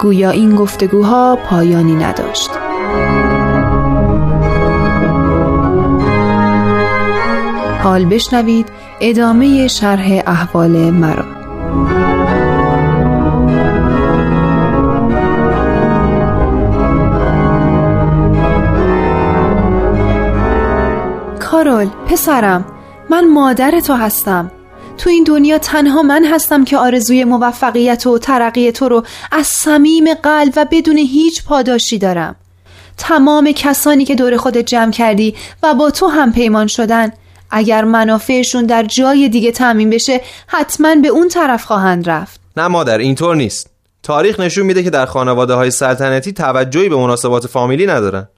گویا 0.00 0.30
این 0.30 0.56
گفتگوها 0.56 1.38
پایانی 1.50 1.94
نداشت. 1.94 2.50
حال 7.82 8.04
بشنوید 8.04 8.68
ادامه 9.00 9.68
شرح 9.68 10.22
احوال 10.26 10.90
مرا. 10.90 11.41
کارول 21.84 22.06
پسرم 22.06 22.64
من 23.10 23.28
مادر 23.28 23.80
تو 23.80 23.94
هستم. 23.94 24.50
تو 24.98 25.10
این 25.10 25.24
دنیا 25.24 25.58
تنها 25.58 26.02
من 26.02 26.24
هستم 26.24 26.64
که 26.64 26.78
آرزوی 26.78 27.24
موفقیت 27.24 28.06
و 28.06 28.18
ترقی 28.18 28.72
تو 28.72 28.88
رو 28.88 29.04
از 29.32 29.46
صمیم 29.46 30.14
قلب 30.14 30.52
و 30.56 30.66
بدون 30.70 30.96
هیچ 30.96 31.44
پاداشی 31.44 31.98
دارم. 31.98 32.36
تمام 32.96 33.52
کسانی 33.52 34.04
که 34.04 34.14
دور 34.14 34.36
خودت 34.36 34.66
جمع 34.66 34.90
کردی 34.90 35.34
و 35.62 35.74
با 35.74 35.90
تو 35.90 36.06
هم 36.06 36.32
پیمان 36.32 36.66
شدن 36.66 37.12
اگر 37.50 37.84
منافعشون 37.84 38.66
در 38.66 38.82
جای 38.82 39.28
دیگه 39.28 39.52
تعمین 39.52 39.90
بشه 39.90 40.20
حتما 40.46 40.94
به 40.94 41.08
اون 41.08 41.28
طرف 41.28 41.64
خواهند 41.64 42.10
رفت. 42.10 42.40
نه 42.56 42.68
مادر 42.68 42.98
اینطور 42.98 43.36
نیست. 43.36 43.70
تاریخ 44.02 44.40
نشون 44.40 44.66
میده 44.66 44.82
که 44.82 44.90
در 44.90 45.06
خانواده 45.06 45.54
های 45.54 45.70
سلطنتی 45.70 46.32
توجهی 46.32 46.88
به 46.88 46.96
مناسبات 46.96 47.46
فامیلی 47.46 47.86
ندارن. 47.86 48.28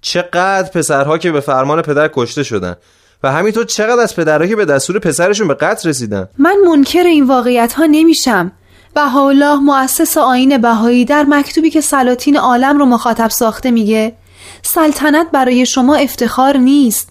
چقدر 0.00 0.70
پسرها 0.70 1.18
که 1.18 1.32
به 1.32 1.40
فرمان 1.40 1.82
پدر 1.82 2.10
کشته 2.14 2.42
شدن 2.42 2.76
و 3.22 3.32
همینطور 3.32 3.64
چقدر 3.64 4.02
از 4.02 4.16
پدرها 4.16 4.46
که 4.46 4.56
به 4.56 4.64
دستور 4.64 4.98
پسرشون 4.98 5.48
به 5.48 5.54
قتل 5.54 5.88
رسیدن. 5.88 6.28
من 6.38 6.56
منکر 6.66 7.02
این 7.02 7.26
واقعیت 7.26 7.72
ها 7.72 7.86
نمیشم. 7.86 8.52
بهاءالله 8.94 9.54
مؤسس 9.54 10.16
آین 10.16 10.58
بهایی 10.58 11.04
در 11.04 11.22
مکتوبی 11.22 11.70
که 11.70 11.80
سلاطین 11.80 12.36
عالم 12.36 12.78
رو 12.78 12.86
مخاطب 12.86 13.28
ساخته 13.28 13.70
میگه 13.70 14.12
سلطنت 14.62 15.30
برای 15.32 15.66
شما 15.66 15.94
افتخار 15.94 16.56
نیست 16.56 17.08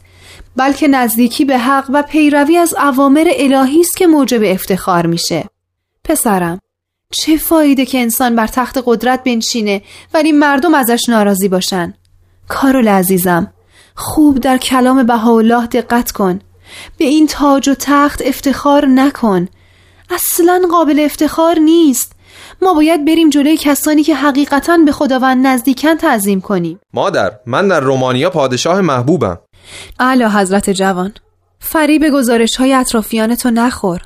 بلکه 0.55 0.87
نزدیکی 0.87 1.45
به 1.45 1.57
حق 1.57 1.85
و 1.93 2.03
پیروی 2.03 2.57
از 2.57 2.73
اوامر 2.73 3.31
الهی 3.35 3.79
است 3.79 3.97
که 3.97 4.07
موجب 4.07 4.41
افتخار 4.43 5.05
میشه. 5.05 5.45
پسرم 6.03 6.59
چه 7.11 7.37
فایده 7.37 7.85
که 7.85 7.97
انسان 7.97 8.35
بر 8.35 8.47
تخت 8.47 8.83
قدرت 8.85 9.23
بنشینه 9.23 9.81
ولی 10.13 10.31
مردم 10.31 10.73
ازش 10.73 11.09
ناراضی 11.09 11.47
باشن؟ 11.47 11.93
کارول 12.47 12.87
عزیزم 12.87 13.53
خوب 13.95 14.39
در 14.39 14.57
کلام 14.57 15.03
بهاءالله 15.03 15.67
دقت 15.67 16.11
کن. 16.11 16.39
به 16.97 17.05
این 17.05 17.27
تاج 17.27 17.69
و 17.69 17.75
تخت 17.79 18.21
افتخار 18.25 18.85
نکن. 18.85 19.47
اصلا 20.09 20.61
قابل 20.71 20.99
افتخار 20.99 21.59
نیست. 21.59 22.11
ما 22.61 22.73
باید 22.73 23.05
بریم 23.05 23.29
جلوی 23.29 23.57
کسانی 23.57 24.03
که 24.03 24.15
حقیقتا 24.15 24.77
به 24.85 24.91
خداوند 24.91 25.47
نزدیکن 25.47 25.95
تعظیم 25.95 26.41
کنیم. 26.41 26.79
مادر 26.93 27.31
من 27.45 27.67
در 27.67 27.79
رومانیا 27.79 28.29
پادشاه 28.29 28.81
محبوبم. 28.81 29.39
اعلی 29.99 30.23
حضرت 30.23 30.69
جوان 30.69 31.13
فریب 31.59 32.09
گزارش 32.09 32.55
های 32.55 32.73
اطرافیان 32.73 33.35
تو 33.35 33.49
نخور. 33.49 34.01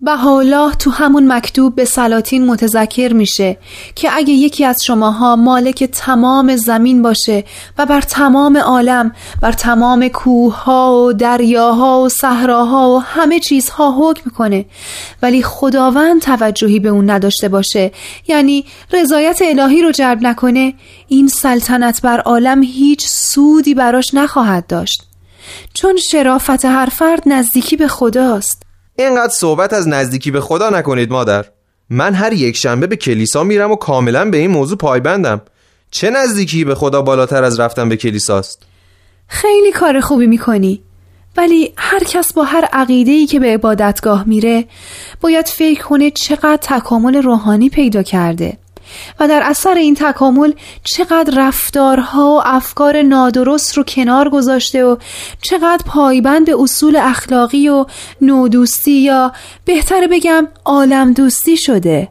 بهاءالله 0.00 0.74
تو 0.74 0.90
همون 0.90 1.32
مکتوب 1.32 1.74
به 1.74 1.84
سلاطین 1.84 2.46
متذکر 2.46 3.12
میشه 3.12 3.58
که 3.94 4.16
اگه 4.16 4.32
یکی 4.32 4.64
از 4.64 4.76
شماها 4.84 5.36
مالک 5.36 5.84
تمام 5.84 6.56
زمین 6.56 7.02
باشه 7.02 7.44
و 7.78 7.86
بر 7.86 8.00
تمام 8.00 8.56
عالم 8.56 9.12
بر 9.42 9.52
تمام 9.52 10.08
کوهها 10.08 11.04
و 11.04 11.12
دریاها 11.12 12.00
و 12.00 12.08
صحراها 12.08 12.90
و 12.90 13.02
همه 13.02 13.40
چیزها 13.40 13.96
حکم 14.00 14.30
کنه. 14.30 14.66
ولی 15.22 15.42
خداوند 15.42 16.20
توجهی 16.20 16.80
به 16.80 16.88
اون 16.88 17.10
نداشته 17.10 17.48
باشه. 17.48 17.92
یعنی 18.28 18.64
رضایت 18.92 19.38
الهی 19.42 19.82
رو 19.82 19.92
جلب 19.92 20.22
نکنه 20.22 20.74
این 21.08 21.28
سلطنت 21.28 22.02
بر 22.02 22.20
عالم 22.20 22.62
هیچ 22.62 23.06
سودی 23.06 23.74
براش 23.74 24.14
نخواهد 24.14 24.66
داشت. 24.66 25.02
چون 25.74 25.96
شرافت 25.96 26.64
هر 26.64 26.86
فرد 26.86 27.22
نزدیکی 27.26 27.76
به 27.76 27.88
خداست. 27.88 28.67
اینقدر 28.98 29.32
صحبت 29.32 29.72
از 29.72 29.88
نزدیکی 29.88 30.30
به 30.30 30.40
خدا 30.40 30.70
نکنید 30.70 31.10
مادر. 31.10 31.44
من 31.90 32.14
هر 32.14 32.32
یک 32.32 32.56
شنبه 32.56 32.86
به 32.86 32.96
کلیسا 32.96 33.44
میرم 33.44 33.70
و 33.70 33.76
کاملا 33.76 34.30
به 34.30 34.36
این 34.36 34.50
موضوع 34.50 34.78
پایبندم. 34.78 35.40
چه 35.90 36.10
نزدیکی 36.10 36.64
به 36.64 36.74
خدا 36.74 37.02
بالاتر 37.02 37.44
از 37.44 37.60
رفتن 37.60 37.88
به 37.88 37.96
کلیساست؟ 37.96 38.62
خیلی 39.28 39.72
کار 39.72 40.00
خوبی 40.00 40.26
می‌کنی. 40.26 40.82
ولی 41.36 41.72
هر 41.76 42.04
کس 42.04 42.32
با 42.32 42.44
هر 42.44 42.68
عقیده‌ای 42.72 43.26
که 43.26 43.40
به 43.40 43.46
عبادتگاه 43.46 44.28
میره 44.28 44.64
باید 45.20 45.46
فکر 45.46 45.82
کنه 45.82 46.10
چقدر 46.10 46.58
تکامل 46.62 47.22
روحانی 47.22 47.68
پیدا 47.68 48.02
کرده. 48.02 48.58
و 49.20 49.28
در 49.28 49.42
اثر 49.44 49.74
این 49.74 49.94
تکامل 49.94 50.52
چقدر 50.84 51.34
رفتارها 51.36 52.34
و 52.34 52.42
افکار 52.44 53.02
نادرست 53.02 53.76
رو 53.76 53.82
کنار 53.82 54.30
گذاشته 54.30 54.84
و 54.84 54.96
چقدر 55.42 55.82
پایبند 55.86 56.46
به 56.46 56.62
اصول 56.62 56.96
اخلاقی 56.96 57.68
و 57.68 57.86
نودوستی 58.20 59.00
یا 59.00 59.32
بهتر 59.64 60.08
بگم 60.10 60.48
عالم 60.64 61.12
دوستی 61.12 61.56
شده. 61.56 62.08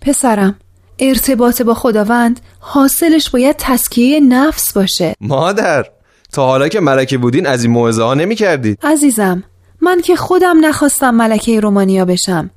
پسرم 0.00 0.56
ارتباط 0.98 1.62
با 1.62 1.74
خداوند 1.74 2.40
حاصلش 2.60 3.30
باید 3.30 3.56
تسکیه 3.58 4.20
نفس 4.20 4.72
باشه. 4.72 5.14
مادر 5.20 5.86
تا 6.32 6.46
حالا 6.46 6.68
که 6.68 6.80
ملکه 6.80 7.18
بودین 7.18 7.46
از 7.46 7.64
این 7.64 7.72
موعظه 7.72 8.02
ها 8.02 8.14
نمی 8.14 8.34
کردید 8.34 8.78
عزیزم 8.82 9.44
من 9.80 10.00
که 10.00 10.16
خودم 10.16 10.64
نخواستم 10.64 11.14
ملکه 11.14 11.60
رومانیا 11.60 12.04
بشم. 12.04 12.50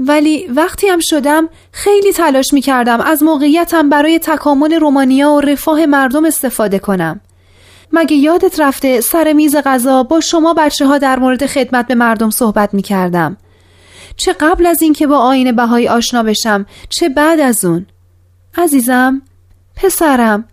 ولی 0.00 0.46
وقتی 0.46 0.86
هم 0.86 0.98
شدم 1.02 1.48
خیلی 1.72 2.12
تلاش 2.12 2.52
می 2.52 2.60
کردم 2.60 3.00
از 3.00 3.22
موقعیتم 3.22 3.88
برای 3.88 4.18
تکامل 4.18 4.74
رومانیا 4.74 5.30
و 5.30 5.40
رفاه 5.40 5.86
مردم 5.86 6.24
استفاده 6.24 6.78
کنم. 6.78 7.20
مگه 7.92 8.16
یادت 8.16 8.60
رفته 8.60 9.00
سر 9.00 9.32
میز 9.32 9.56
غذا 9.56 10.02
با 10.02 10.20
شما 10.20 10.54
بچه 10.54 10.86
ها 10.86 10.98
در 10.98 11.18
مورد 11.18 11.46
خدمت 11.46 11.86
به 11.86 11.94
مردم 11.94 12.30
صحبت 12.30 12.74
می 12.74 12.82
کردم 12.82 13.36
چه 14.16 14.32
قبل 14.32 14.66
از 14.66 14.82
اینکه 14.82 15.06
با 15.06 15.18
آین 15.18 15.56
بهایی 15.56 15.88
آشنا 15.88 16.22
بشم 16.22 16.66
چه 16.88 17.08
بعد 17.08 17.40
از 17.40 17.64
اون؟ 17.64 17.86
عزیزم 18.58 19.22
پسرم 19.76 20.44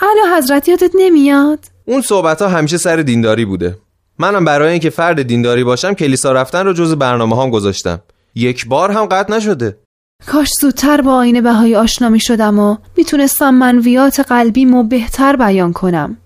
علا 0.00 0.36
حضرت 0.36 0.68
یادت 0.68 0.90
نمیاد؟ 0.94 1.58
اون 1.84 2.02
صحبت 2.02 2.42
ها 2.42 2.48
همیشه 2.48 2.76
سر 2.78 2.96
دینداری 2.96 3.44
بوده. 3.44 3.78
منم 4.18 4.44
برای 4.44 4.70
اینکه 4.70 4.90
فرد 4.90 5.22
دینداری 5.22 5.64
باشم 5.64 5.94
کلیسا 5.94 6.32
رفتن 6.32 6.66
رو 6.66 6.72
جز 6.72 6.94
برنامه 6.94 7.42
هم 7.42 7.50
گذاشتم. 7.50 8.00
یک 8.34 8.66
بار 8.66 8.90
هم 8.90 9.06
قطع 9.06 9.36
نشده. 9.36 9.78
کاش 10.26 10.48
زودتر 10.60 11.00
با 11.00 11.14
آینه 11.14 11.40
بهایی 11.40 11.74
آشنا 11.74 12.08
می 12.08 12.20
شدم 12.20 12.58
و 12.58 12.76
می‌تونستم 12.96 13.54
منویات 13.54 14.20
قلبیمو 14.20 14.82
بهتر 14.82 15.36
بیان 15.36 15.72
کنم. 15.72 16.16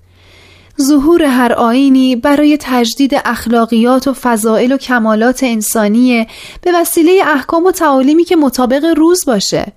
ظهور 0.83 1.23
هر 1.23 1.53
آینی 1.53 2.17
برای 2.17 2.59
تجدید 2.61 3.13
اخلاقیات 3.25 4.09
و 4.09 4.13
فضائل 4.13 4.73
و 4.73 4.77
کمالات 4.77 5.43
انسانی 5.43 6.27
به 6.63 6.73
وسیله 6.75 7.23
احکام 7.27 7.65
و 7.65 7.73
تعالیمی 7.73 8.25
که 8.25 8.37
مطابق 8.37 8.85
روز 8.97 9.25
باشه. 9.27 9.73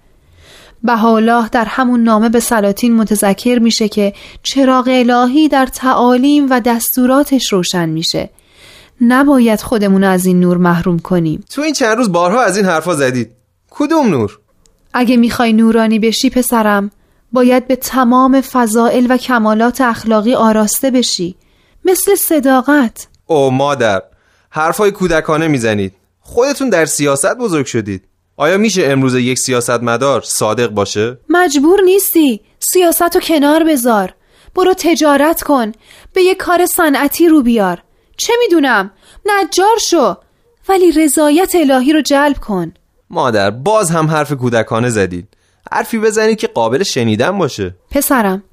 بهاءالله 0.84 1.50
در 1.50 1.66
همون 1.66 2.04
نامه 2.04 2.30
به 2.30 2.40
سلاطین 2.40 2.96
متذکر 2.96 3.60
میشه 3.60 3.90
که 3.90 4.14
چراغ 4.44 4.88
الهی 4.88 5.48
در 5.48 5.66
تعالیم 5.66 6.48
و 6.50 6.60
دستوراتش 6.60 7.54
روشن 7.54 7.90
میشه. 7.90 8.30
نباید 9.02 9.62
خودمون 9.62 10.04
از 10.04 10.26
این 10.26 10.40
نور 10.40 10.58
محروم 10.58 11.00
کنیم. 11.00 11.44
تو 11.50 11.62
این 11.62 11.74
چند 11.74 11.98
روز 11.98 12.12
بارها 12.12 12.42
از 12.42 12.58
این 12.58 12.66
حرفا 12.66 12.96
زدید. 12.96 13.32
کدوم 13.70 14.08
نور؟ 14.08 14.40
اگه 14.94 15.18
می‌خوای 15.18 15.54
نورانی 15.54 16.00
بشی 16.00 16.30
پسرم 16.30 16.92
باید 17.32 17.68
به 17.68 17.76
تمام 17.76 18.42
فضائل 18.42 19.08
و 19.10 19.18
کمالات 19.18 19.82
اخلاقی 19.82 20.34
آراسته 20.34 20.92
بشی. 20.92 21.36
مثل 21.86 22.16
صداقت. 22.16 23.08
او 23.26 23.52
مادر 23.52 24.02
حرفای 24.50 24.92
کودکانه 24.92 25.48
می‌زنید. 25.48 25.94
خودتون 26.20 26.70
در 26.70 26.86
سیاست 26.86 27.36
بزرگ 27.38 27.66
شدید. 27.66 28.04
آیا 28.38 28.58
میشه 28.58 28.86
امروز 28.86 29.16
یک 29.16 29.40
سیاست 29.40 29.84
مدار 29.84 30.22
صادق 30.22 30.68
باشه؟ 30.68 31.18
مجبور 31.30 31.82
نیستی. 31.82 32.42
سیاست 32.60 33.16
رو 33.16 33.22
کنار 33.22 33.64
بذار. 33.64 34.14
برو 34.56 34.74
تجارت 34.74 35.42
کن. 35.44 35.72
به 36.14 36.22
یک 36.22 36.38
کار 36.38 36.66
صنعتی 36.66 37.28
رو 37.28 37.42
بیار. 37.42 37.84
چه 38.18 38.34
می‌دونم؟ 38.40 38.92
نجار 39.26 39.78
شو. 39.90 40.16
ولی 40.70 40.92
رضایت 40.92 41.56
الهی 41.56 41.94
رو 41.94 42.02
جلب 42.02 42.38
کن. 42.38 42.74
مادر 43.10 43.52
باز 43.52 43.92
هم 43.92 44.08
حرف 44.08 44.32
کودکانه 44.32 44.90
زدید 44.90 45.28
حرفی 45.72 46.00
بزنید 46.00 46.38
که 46.38 46.48
قابل 46.48 46.84
شنیدن 46.84 47.38
باشه. 47.38 47.76
پسرم 47.92 48.44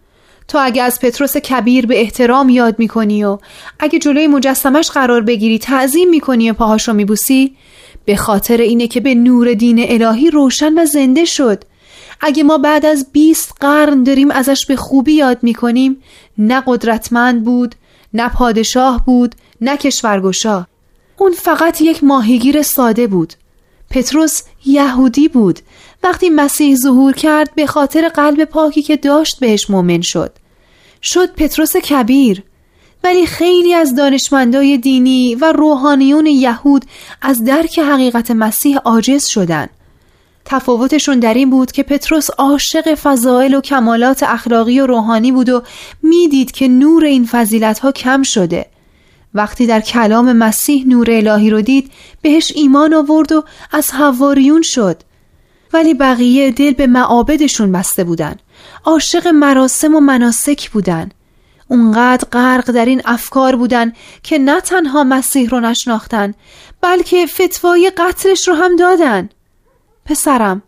تو 0.49 0.59
اگه 0.61 0.83
از 0.83 1.00
پتروس 1.00 1.37
کبیر 1.37 1.87
به 1.87 2.00
احترام 2.00 2.49
یاد 2.49 2.78
می‌کنی 2.78 3.25
و 3.25 3.38
اگه 3.78 3.99
جلوی 3.99 4.26
مجسمش 4.26 4.90
قرار 4.90 5.21
بگیری 5.21 5.59
تعظیم 5.59 6.11
می‌کنی 6.11 6.50
و 6.50 6.54
پاهاش 6.54 6.88
رو 6.88 6.94
میبوسی 6.94 7.56
به 8.04 8.16
خاطر 8.16 8.56
اینه 8.56 8.87
که 8.87 9.00
به 9.00 9.14
نور 9.14 9.54
دین 9.54 9.87
الهی 9.88 10.30
روشن 10.30 10.78
و 10.78 10.87
زنده 10.87 11.25
شد. 11.25 11.64
اگه 12.21 12.42
ما 12.42 12.59
بعد 12.59 12.87
از 12.87 13.06
20 13.12 13.54
قرن 13.61 14.02
داریم 14.02 14.30
ازش 14.30 14.66
به 14.66 14.76
خوبی 14.76 15.12
یاد 15.12 15.38
می‌کنیم 15.42 16.02
نه 16.38 16.62
قدرتمند 16.66 17.44
بود 17.44 17.75
نه 18.14 18.28
پادشاه 18.28 19.04
بود 19.04 19.35
نه 19.61 19.76
کشورگشا. 19.76 20.66
اون 21.18 21.33
فقط 21.33 21.80
یک 21.80 22.04
ماهیگیر 22.04 22.62
ساده 22.62 23.06
بود. 23.06 23.35
پتروس 23.90 24.42
یهودی 24.66 25.28
بود. 25.28 25.61
وقتی 26.02 26.30
مسیح 26.30 26.76
ظهور 26.76 27.12
کرد 27.12 27.54
به 27.54 27.66
خاطر 27.66 28.09
قلب 28.09 28.44
پاکی 28.44 28.83
که 28.83 28.97
داشت 28.97 29.40
بهش 29.40 29.71
مؤمن 29.71 30.00
شد. 30.00 30.33
شد 31.02 31.35
پتروس 31.35 31.76
کبیر. 31.76 32.42
ولی 33.04 33.26
خیلی 33.26 33.75
از 33.75 33.94
دانشمندای 33.94 34.78
دینی 34.78 35.35
و 35.35 35.52
روحانیون 35.52 36.26
یهود 36.26 36.85
از 37.23 37.44
درک 37.44 37.78
حقیقت 37.78 38.30
مسیح 38.30 38.78
عاجز 38.78 39.26
شدند 39.26 39.71
تفاوتشون 40.45 41.19
در 41.19 41.35
این 41.35 41.51
بود 41.51 41.73
که 41.73 41.83
پتروس 41.83 42.31
عاشق 42.31 42.95
فضائل 42.95 43.55
و 43.55 43.61
کمالات 43.61 44.23
اخلاقی 44.23 44.81
و 44.81 44.87
روحانی 44.87 45.33
بود 45.33 45.49
و 45.49 45.63
می‌دید 46.03 46.53
که 46.53 46.69
نور 46.69 47.05
این 47.05 47.25
فضیلت 47.25 47.79
ها 47.79 47.93
کم 47.93 48.23
شده. 48.23 48.67
وقتی 49.35 49.67
در 49.67 49.81
کلام 49.81 50.33
مسیح 50.33 50.87
نور 50.87 51.11
الهی 51.11 51.51
رو 51.51 51.61
دید 51.61 51.91
بهش 52.23 52.53
ایمان 52.55 52.95
آورد 52.95 53.33
و 53.33 53.45
از 53.73 53.91
حواریون 53.91 54.63
شد. 54.63 55.03
ولی 55.73 55.95
بقیه 55.95 56.51
دل 56.51 56.75
به 56.75 56.87
معابدشون 56.87 57.73
بسته 57.73 58.05
بودن. 58.05 58.37
عاشق 58.85 59.27
مراسم 59.27 59.95
و 59.95 60.01
مناسک 60.01 60.71
بودن. 60.71 61.11
اونقدر 61.69 62.29
غرق 62.33 62.71
در 62.71 62.85
این 62.85 63.03
افکار 63.05 63.57
بودن 63.57 63.93
که 64.23 64.39
نه 64.39 64.61
تنها 64.61 65.05
مسیح 65.05 65.49
رو 65.49 65.61
نشناختن 65.61 66.35
بلکه 66.81 67.27
فتوای 67.27 67.93
قتلش 67.97 68.49
رو 68.49 68.55
هم 68.55 68.77
دادن. 68.77 69.29
پسرم. 70.05 70.63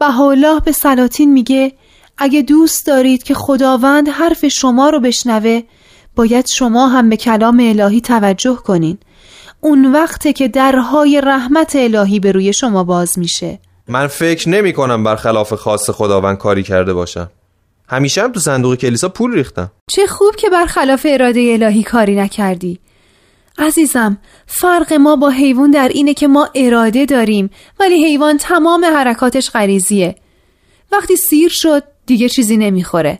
بهاءالله 0.00 0.60
به 0.60 0.72
سلاطین 0.72 1.32
میگه 1.32 1.72
اگه 2.18 2.42
دوست 2.42 2.86
دارید 2.86 3.22
که 3.22 3.34
خداوند 3.34 4.08
حرف 4.08 4.48
شما 4.48 4.90
رو 4.90 5.00
بشنوه 5.00 5.62
باید 6.16 6.46
شما 6.46 6.88
هم 6.88 7.08
به 7.08 7.16
کلام 7.16 7.60
الهی 7.60 8.00
توجه 8.00 8.54
کنین. 8.54 8.98
اون 9.60 9.92
وقته 9.92 10.32
که 10.32 10.48
درهای 10.48 11.20
رحمت 11.20 11.76
الهی 11.76 12.20
به 12.20 12.32
روی 12.32 12.52
شما 12.52 12.84
باز 12.84 13.18
میشه. 13.18 13.58
من 13.88 14.06
فکر 14.06 14.48
نمی 14.48 14.72
کنم 14.72 15.04
برخلاف 15.04 15.52
خاص 15.52 15.90
خداوند 15.90 16.38
کاری 16.38 16.62
کرده 16.62 16.92
باشم. 16.92 17.30
همیشه 17.88 18.22
هم 18.22 18.32
تو 18.32 18.40
صندوق 18.40 18.74
کلیسا 18.74 19.08
پول 19.08 19.34
ریختم. 19.34 19.70
چه 19.90 20.06
خوب 20.06 20.36
که 20.36 20.50
برخلاف 20.50 21.06
اراده 21.10 21.50
الهی 21.52 21.82
کاری 21.82 22.16
نکردی. 22.16 22.80
عزیزم 23.62 24.18
فرق 24.46 24.92
ما 24.92 25.16
با 25.16 25.30
حیوان 25.30 25.70
در 25.70 25.88
اینه 25.88 26.14
که 26.14 26.28
ما 26.28 26.48
اراده 26.54 27.04
داریم 27.04 27.50
ولی 27.80 28.04
حیوان 28.04 28.36
تمام 28.36 28.84
حرکاتش 28.84 29.50
غریزیه. 29.50 30.16
وقتی 30.92 31.16
سیر 31.16 31.48
شد 31.48 31.82
دیگه 32.06 32.28
چیزی 32.28 32.56
نمی‌خوره. 32.56 33.18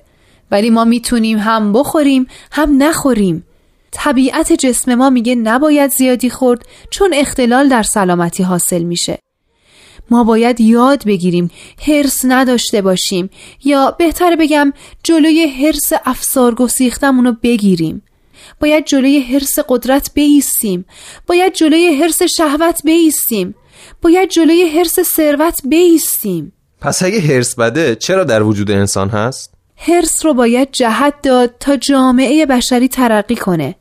ولی 0.50 0.70
ما 0.70 0.84
می‌تونیم 0.84 1.38
هم 1.38 1.72
بخوریم 1.72 2.26
هم 2.52 2.82
نخوریم. 2.82 3.44
طبیعت 3.92 4.52
جسم 4.52 4.94
ما 4.94 5.10
میگه 5.10 5.34
نباید 5.34 5.90
زیادی 5.90 6.30
خورد 6.30 6.66
چون 6.90 7.10
اختلال 7.14 7.68
در 7.68 7.82
سلامتی 7.82 8.42
حاصل 8.42 8.82
میشه. 8.82 9.18
ما 10.10 10.24
باید 10.24 10.60
یاد 10.60 11.04
بگیریم 11.04 11.50
هرس 11.86 12.20
نداشته 12.24 12.82
باشیم 12.82 13.30
یا 13.64 13.96
بهتر 13.98 14.36
بگم 14.36 14.72
جلوی 15.02 15.66
هرس 15.66 15.92
افسار 16.04 16.54
گسیختمون 16.54 17.24
رو 17.24 17.36
بگیریم. 17.42 18.02
باید 18.62 18.84
جلوی 18.84 19.20
هرس 19.20 19.58
قدرت 19.68 20.10
بیستیم. 20.14 20.84
باید 21.26 21.52
جلوی 21.52 22.02
هرس 22.02 22.22
شهوت 22.22 22.82
بیستیم. 22.84 23.54
باید 24.02 24.28
جلوی 24.28 24.78
هرس 24.78 25.00
ثروت 25.00 25.60
بیستیم. 25.64 26.52
پس 26.80 27.02
اگه 27.02 27.20
هرس 27.20 27.54
بده 27.54 27.94
چرا 27.94 28.24
در 28.24 28.42
وجود 28.42 28.70
انسان 28.70 29.08
هست؟ 29.08 29.54
هرس 29.76 30.24
رو 30.24 30.34
باید 30.34 30.68
جهت 30.72 31.22
داد 31.22 31.54
تا 31.60 31.76
جامعه 31.76 32.46
بشری 32.46 32.88
ترقی 32.88 33.36
کنه. 33.36 33.74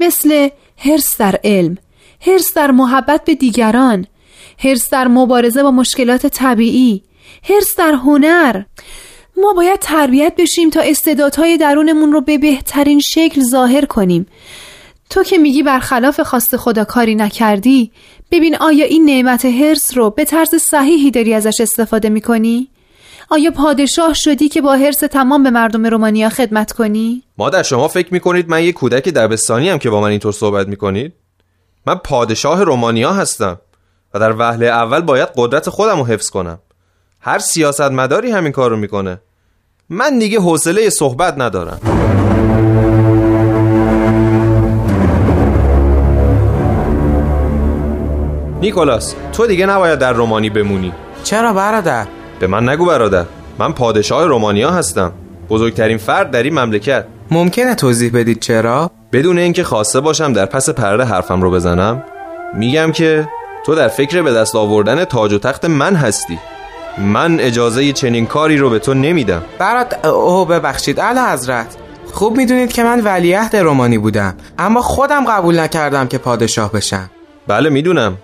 مثل 0.00 0.48
هرس 0.78 1.16
در 1.16 1.40
علم 1.44 1.76
هرس 2.20 2.54
در 2.54 2.70
محبت 2.70 3.24
به 3.24 3.34
دیگران 3.34 4.06
هرس 4.58 4.90
در 4.90 5.08
مبارزه 5.08 5.62
با 5.62 5.70
مشکلات 5.70 6.26
طبیعی 6.26 7.02
هرس 7.48 7.76
در 7.76 7.92
هنر. 7.92 8.62
ما 9.36 9.52
باید 9.52 9.80
تربیت 9.80 10.32
بشیم 10.38 10.70
تا 10.70 10.80
استعدادهای 10.80 11.56
درونمون 11.56 12.12
رو 12.12 12.20
به 12.20 12.38
بهترین 12.38 13.00
شکل 13.00 13.42
ظاهر 13.42 13.84
کنیم 13.84 14.26
تو 15.10 15.22
که 15.22 15.38
میگی 15.38 15.62
برخلاف 15.62 16.20
خواست 16.20 16.56
خدا 16.56 16.84
کاری 16.84 17.14
نکردی 17.14 17.92
ببین 18.30 18.56
آیا 18.56 18.86
این 18.86 19.04
نعمت 19.04 19.44
هرس 19.44 19.96
رو 19.96 20.10
به 20.10 20.24
طرز 20.24 20.54
صحیحی 20.54 21.10
داری 21.10 21.34
ازش 21.34 21.60
استفاده 21.60 22.08
می‌کنی؟ 22.08 22.68
آیا 23.30 23.50
پادشاه 23.50 24.14
شدی 24.14 24.48
که 24.48 24.60
با 24.60 24.74
هرس 24.74 24.98
تمام 24.98 25.42
به 25.42 25.50
مردم 25.50 25.86
رومانیا 25.86 26.28
خدمت 26.28 26.72
کنی؟ 26.72 27.22
مادر 27.38 27.62
شما 27.62 27.88
فکر 27.88 28.12
می‌کنید 28.12 28.48
من 28.48 28.64
یه 28.64 28.72
کودک 28.72 29.08
دبستانی 29.08 29.68
هم 29.68 29.78
که 29.78 29.90
با 29.90 30.00
من 30.00 30.08
اینطور 30.08 30.32
صحبت 30.32 30.68
می‌کنید؟ 30.68 31.12
من 31.86 31.94
پادشاه 31.94 32.64
رومانیا 32.64 33.12
هستم 33.12 33.60
و 34.14 34.18
در 34.18 34.32
وهله 34.38 34.66
اول 34.66 35.00
باید 35.00 35.28
قدرت 35.36 35.70
خودم 35.70 35.98
رو 35.98 36.06
حفظ 36.06 36.30
کنم 36.30 36.58
هر 37.26 37.38
سیاستمداری 37.38 38.30
همین 38.30 38.52
کار 38.52 38.70
رو 38.70 38.76
می‌کنه. 38.76 39.20
من 39.90 40.18
دیگه 40.18 40.40
حوصله 40.40 40.90
صحبت 40.90 41.34
ندارم. 41.38 41.80
نیکولاس 48.60 49.14
تو 49.32 49.46
دیگه 49.46 49.66
نباید 49.66 49.98
در 49.98 50.12
رومانی 50.12 50.50
بمونی. 50.50 50.92
چرا 51.22 51.52
برادر؟ 51.52 52.06
به 52.40 52.46
من 52.46 52.68
نگو 52.68 52.86
برادر. 52.86 53.24
من 53.58 53.72
پادشاه 53.72 54.26
رومانیا 54.26 54.70
هستم. 54.70 55.12
بزرگترین 55.50 55.98
فرد 55.98 56.30
در 56.30 56.42
این 56.42 56.58
مملکت. 56.58 57.04
ممکنه 57.30 57.74
توضیح 57.74 58.10
بدید 58.14 58.40
چرا؟ 58.40 58.90
بدون 59.12 59.38
اینکه 59.38 59.64
خواسته 59.64 60.00
باشم 60.00 60.32
در 60.32 60.46
پس 60.46 60.70
پرده 60.70 61.04
حرفم 61.04 61.42
رو 61.42 61.50
بزنم 61.50 62.04
میگم 62.54 62.92
که 62.92 63.28
تو 63.66 63.74
در 63.74 63.88
فکر 63.88 64.22
به 64.22 64.32
دست 64.32 64.54
آوردن 64.54 65.04
تاج 65.04 65.32
و 65.32 65.38
تخت 65.38 65.64
من 65.64 65.94
هستی. 65.94 66.38
من 66.98 67.40
اجازه 67.40 67.92
چنین 67.92 68.26
کاری 68.26 68.56
رو 68.56 68.70
به 68.70 68.78
تو 68.78 68.94
نمیدم. 68.94 69.42
برات 69.58 70.04
اوه 70.04 70.48
ببخشید. 70.48 71.00
اعلی 71.00 71.20
حضرت 71.32 71.66
خوب 72.12 72.36
می‌دونید 72.36 72.72
که 72.72 72.84
من 72.84 73.00
ولیعهد 73.00 73.56
رومانی 73.56 73.98
بودم 73.98 74.34
اما 74.58 74.82
خودم 74.82 75.24
قبول 75.24 75.60
نکردم 75.60 76.08
که 76.08 76.18
پادشاه 76.18 76.72
بشم. 76.72 77.10
بله 77.46 77.70
می‌دونم. 77.70 78.16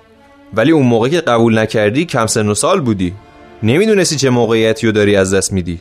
ولی 0.54 0.72
اون 0.72 0.86
موقع 0.86 1.08
که 1.08 1.20
قبول 1.20 1.58
نکردی 1.58 2.04
کم 2.04 2.26
سن 2.26 2.48
و 2.48 2.54
سال 2.54 2.80
بودی. 2.80 3.14
نمی‌دونستی 3.62 4.16
چه 4.16 4.30
موقعیتی 4.30 4.86
رو 4.86 4.92
داری 4.92 5.16
از 5.16 5.34
دست 5.34 5.52
میدی. 5.52 5.80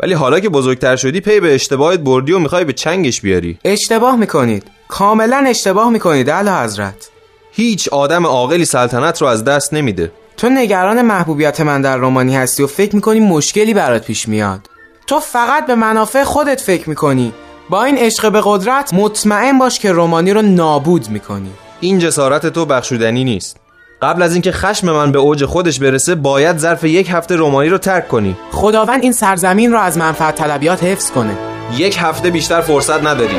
ولی 0.00 0.14
حالا 0.14 0.40
که 0.40 0.48
بزرگتر 0.48 0.96
شدی 0.96 1.20
پی 1.20 1.40
به 1.40 1.54
اشتباهت 1.54 2.00
بردی 2.00 2.32
و 2.32 2.38
می‌خوای 2.38 2.64
به 2.64 2.72
چنگش 2.72 3.20
بیاری. 3.20 3.58
اشتباه 3.64 4.16
می‌کنید. 4.16 4.64
کاملا 4.88 5.44
اشتباه 5.48 5.90
می‌کنید 5.90 6.30
اعلی 6.30 6.50
حضرت. 6.50 7.10
هیچ 7.52 7.88
آدم 7.88 8.26
عاقلی 8.26 8.64
سلطنت 8.64 9.22
رو 9.22 9.28
از 9.28 9.44
دست 9.44 9.74
نمیده. 9.74 10.12
تو 10.40 10.48
نگران 10.48 11.02
محبوبیت 11.02 11.60
من 11.60 11.82
در 11.82 11.96
رومانی 11.96 12.36
هستی 12.36 12.62
و 12.62 12.66
فکر 12.66 12.94
می‌کنی 12.94 13.20
مشکلی 13.20 13.74
برات 13.74 14.04
پیش 14.04 14.28
میاد. 14.28 14.60
تو 15.06 15.20
فقط 15.20 15.66
به 15.66 15.74
منافع 15.74 16.24
خودت 16.24 16.60
فکر 16.60 16.88
می‌کنی. 16.88 17.32
با 17.70 17.84
این 17.84 17.98
عشق 17.98 18.32
به 18.32 18.40
قدرت 18.44 18.94
مطمئن 18.94 19.58
باش 19.58 19.78
که 19.78 19.92
رومانی 19.92 20.32
رو 20.32 20.42
نابود 20.42 21.08
می‌کنی. 21.10 21.50
این 21.80 21.98
جسارت 21.98 22.46
تو 22.46 22.66
بخشودنی 22.66 23.24
نیست. 23.24 23.56
قبل 24.02 24.22
از 24.22 24.32
اینکه 24.32 24.52
خشم 24.52 24.90
من 24.90 25.12
به 25.12 25.18
اوج 25.18 25.44
خودش 25.44 25.78
برسه 25.78 26.14
باید 26.14 26.58
ظرف 26.58 26.84
یک 26.84 27.10
هفته 27.10 27.36
رومانی 27.36 27.68
رو 27.68 27.78
ترک 27.78 28.08
کنی. 28.08 28.36
خداوند 28.52 29.02
این 29.02 29.12
سرزمین 29.12 29.72
رو 29.72 29.78
از 29.78 29.98
منفعت 29.98 30.34
طلبیات 30.34 30.84
حفظ 30.84 31.10
کنه. 31.10 31.38
یک 31.76 31.96
هفته 32.00 32.30
بیشتر 32.30 32.60
فرصت 32.60 33.06
نداری. 33.06 33.36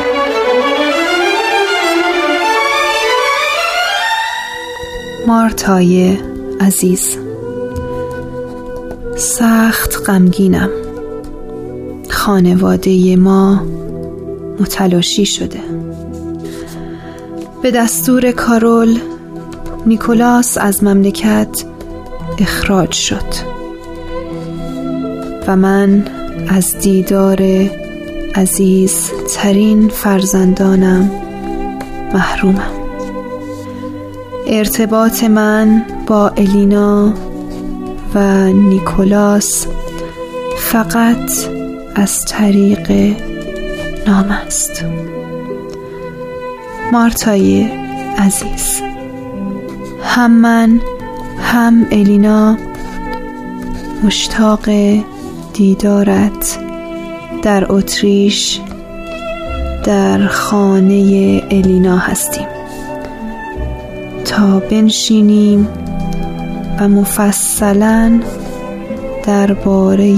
مارتای 5.27 6.17
عزیز. 6.61 7.17
سخت 9.17 10.09
غمگینم. 10.09 10.69
خانواده 12.09 13.15
ما 13.15 13.61
متلاشی 14.59 15.25
شده. 15.25 15.59
به 17.61 17.71
دستور 17.71 18.31
کارول 18.31 18.99
نیکولاس 19.85 20.57
از 20.57 20.83
مملکت 20.83 21.63
اخراج 22.39 22.91
شد. 22.91 23.51
و 25.47 25.55
من 25.55 26.05
از 26.47 26.79
دیدار 26.79 27.41
عزیز 28.35 29.11
ترین 29.35 29.89
فرزندانم 29.89 31.11
محرومم. 32.13 32.71
ارتباط 34.47 35.23
من 35.23 35.85
با 36.11 36.29
الینا 36.29 37.13
و 38.15 38.45
نیکولاس 38.53 39.67
فقط 40.57 41.31
از 41.95 42.25
طریق 42.25 42.91
نام 44.07 44.31
است. 44.31 44.85
مارتای 46.91 47.63
عزیز 48.17 48.81
هم 50.03 50.31
من 50.31 50.81
هم 51.39 51.87
الینا 51.91 52.57
مشتاق 54.03 54.69
دیدارت 55.53 56.59
در 57.43 57.65
اتریش 57.69 58.59
در 59.83 60.27
خانه 60.27 61.43
الینا 61.51 61.97
هستیم. 61.97 62.47
تا 64.25 64.59
بنشینیم 64.59 65.67
و 66.79 66.87
مفصلا 66.87 68.21
درباره 69.25 70.15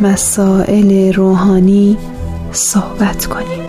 مسائل 0.00 1.12
روحانی 1.12 1.96
صحبت 2.52 3.26
کنیم. 3.26 3.64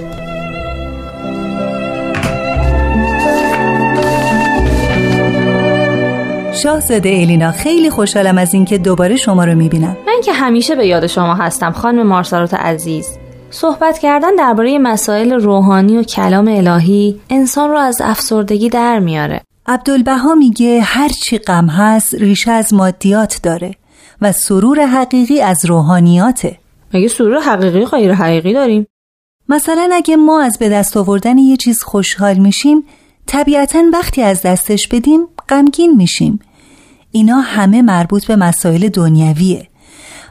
شاهزاده 6.54 7.10
الینا 7.10 7.52
خیلی 7.52 7.90
خوشحالم 7.90 8.38
از 8.38 8.54
اینکه 8.54 8.78
دوباره 8.78 9.16
شما 9.16 9.46
رو 9.46 9.56
می‌بینم. 9.56 9.98
من 10.08 10.22
که 10.24 10.34
همیشه 10.34 10.76
به 10.76 10.88
یاد 10.88 11.08
شما 11.08 11.36
هستم 11.36 11.72
خانم 11.72 12.08
مارسارات 12.08 12.54
عزیز. 12.54 13.08
صحبت 13.50 13.98
کردن 13.98 14.36
درباره 14.38 14.80
مسائل 14.80 15.34
روحانی 15.34 15.98
و 15.98 16.04
کلام 16.04 16.48
الهی 16.48 17.20
انسان 17.30 17.70
رو 17.70 17.78
از 17.78 18.02
افسردگی 18.04 18.70
در 18.70 19.00
میاره. 19.00 19.42
عبدالبها 19.68 20.36
میگه 20.36 20.82
هر 20.82 21.10
چی 21.10 21.38
غم 21.38 21.68
هست 21.68 22.16
ریشه 22.16 22.52
از 22.52 22.74
مادیات 22.74 23.40
داره 23.44 23.76
و 24.22 24.32
سرور 24.32 24.86
حقیقی 24.86 25.42
از 25.42 25.66
روحانیاته. 25.66 26.58
مگه 26.94 27.08
سرور 27.08 27.40
حقیقی 27.40 27.86
غیر 27.86 28.14
حقیقی 28.14 28.54
داریم؟ 28.54 28.88
مثلا 29.50 29.90
اگه 29.94 30.16
ما 30.16 30.42
از 30.42 30.58
به 30.60 30.70
دست 30.70 30.98
آوردن 30.98 31.38
یه 31.38 31.58
چیز 31.58 31.84
خوشحال 31.84 32.38
میشیم 32.38 32.84
طبیعتا 33.26 33.84
وقتی 33.94 34.22
از 34.22 34.42
دستش 34.42 34.88
بدیم 34.88 35.28
غمگین 35.50 35.96
میشیم. 35.96 36.40
اینا 37.12 37.40
همه 37.40 37.82
مربوط 37.82 38.26
به 38.26 38.36
مسائل 38.36 38.90
دنیویه. 38.90 39.68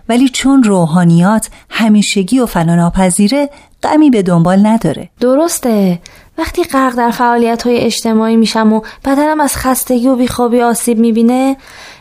ولی 0.09 0.29
چون 0.29 0.63
روحانیات 0.63 1.51
همیشگی 1.71 2.39
و 2.39 2.47
فناناپذیره 2.47 3.51
غمی 3.83 4.11
به 4.11 4.23
دنبال 4.23 4.67
نداره. 4.67 5.11
درسته. 5.21 6.01
وقتی 6.39 6.65
غرق 6.65 6.95
در 6.95 7.11
فعالیت 7.11 7.63
های 7.63 7.79
اجتماعی 7.79 8.37
میشم 8.37 8.73
و 8.73 8.81
بدنم 9.05 9.41
از 9.41 9.57
خستگی 9.57 10.09
و 10.09 10.17
بیخوابی 10.17 10.61
آسیب 10.61 10.99
می‌بینه 10.99 11.57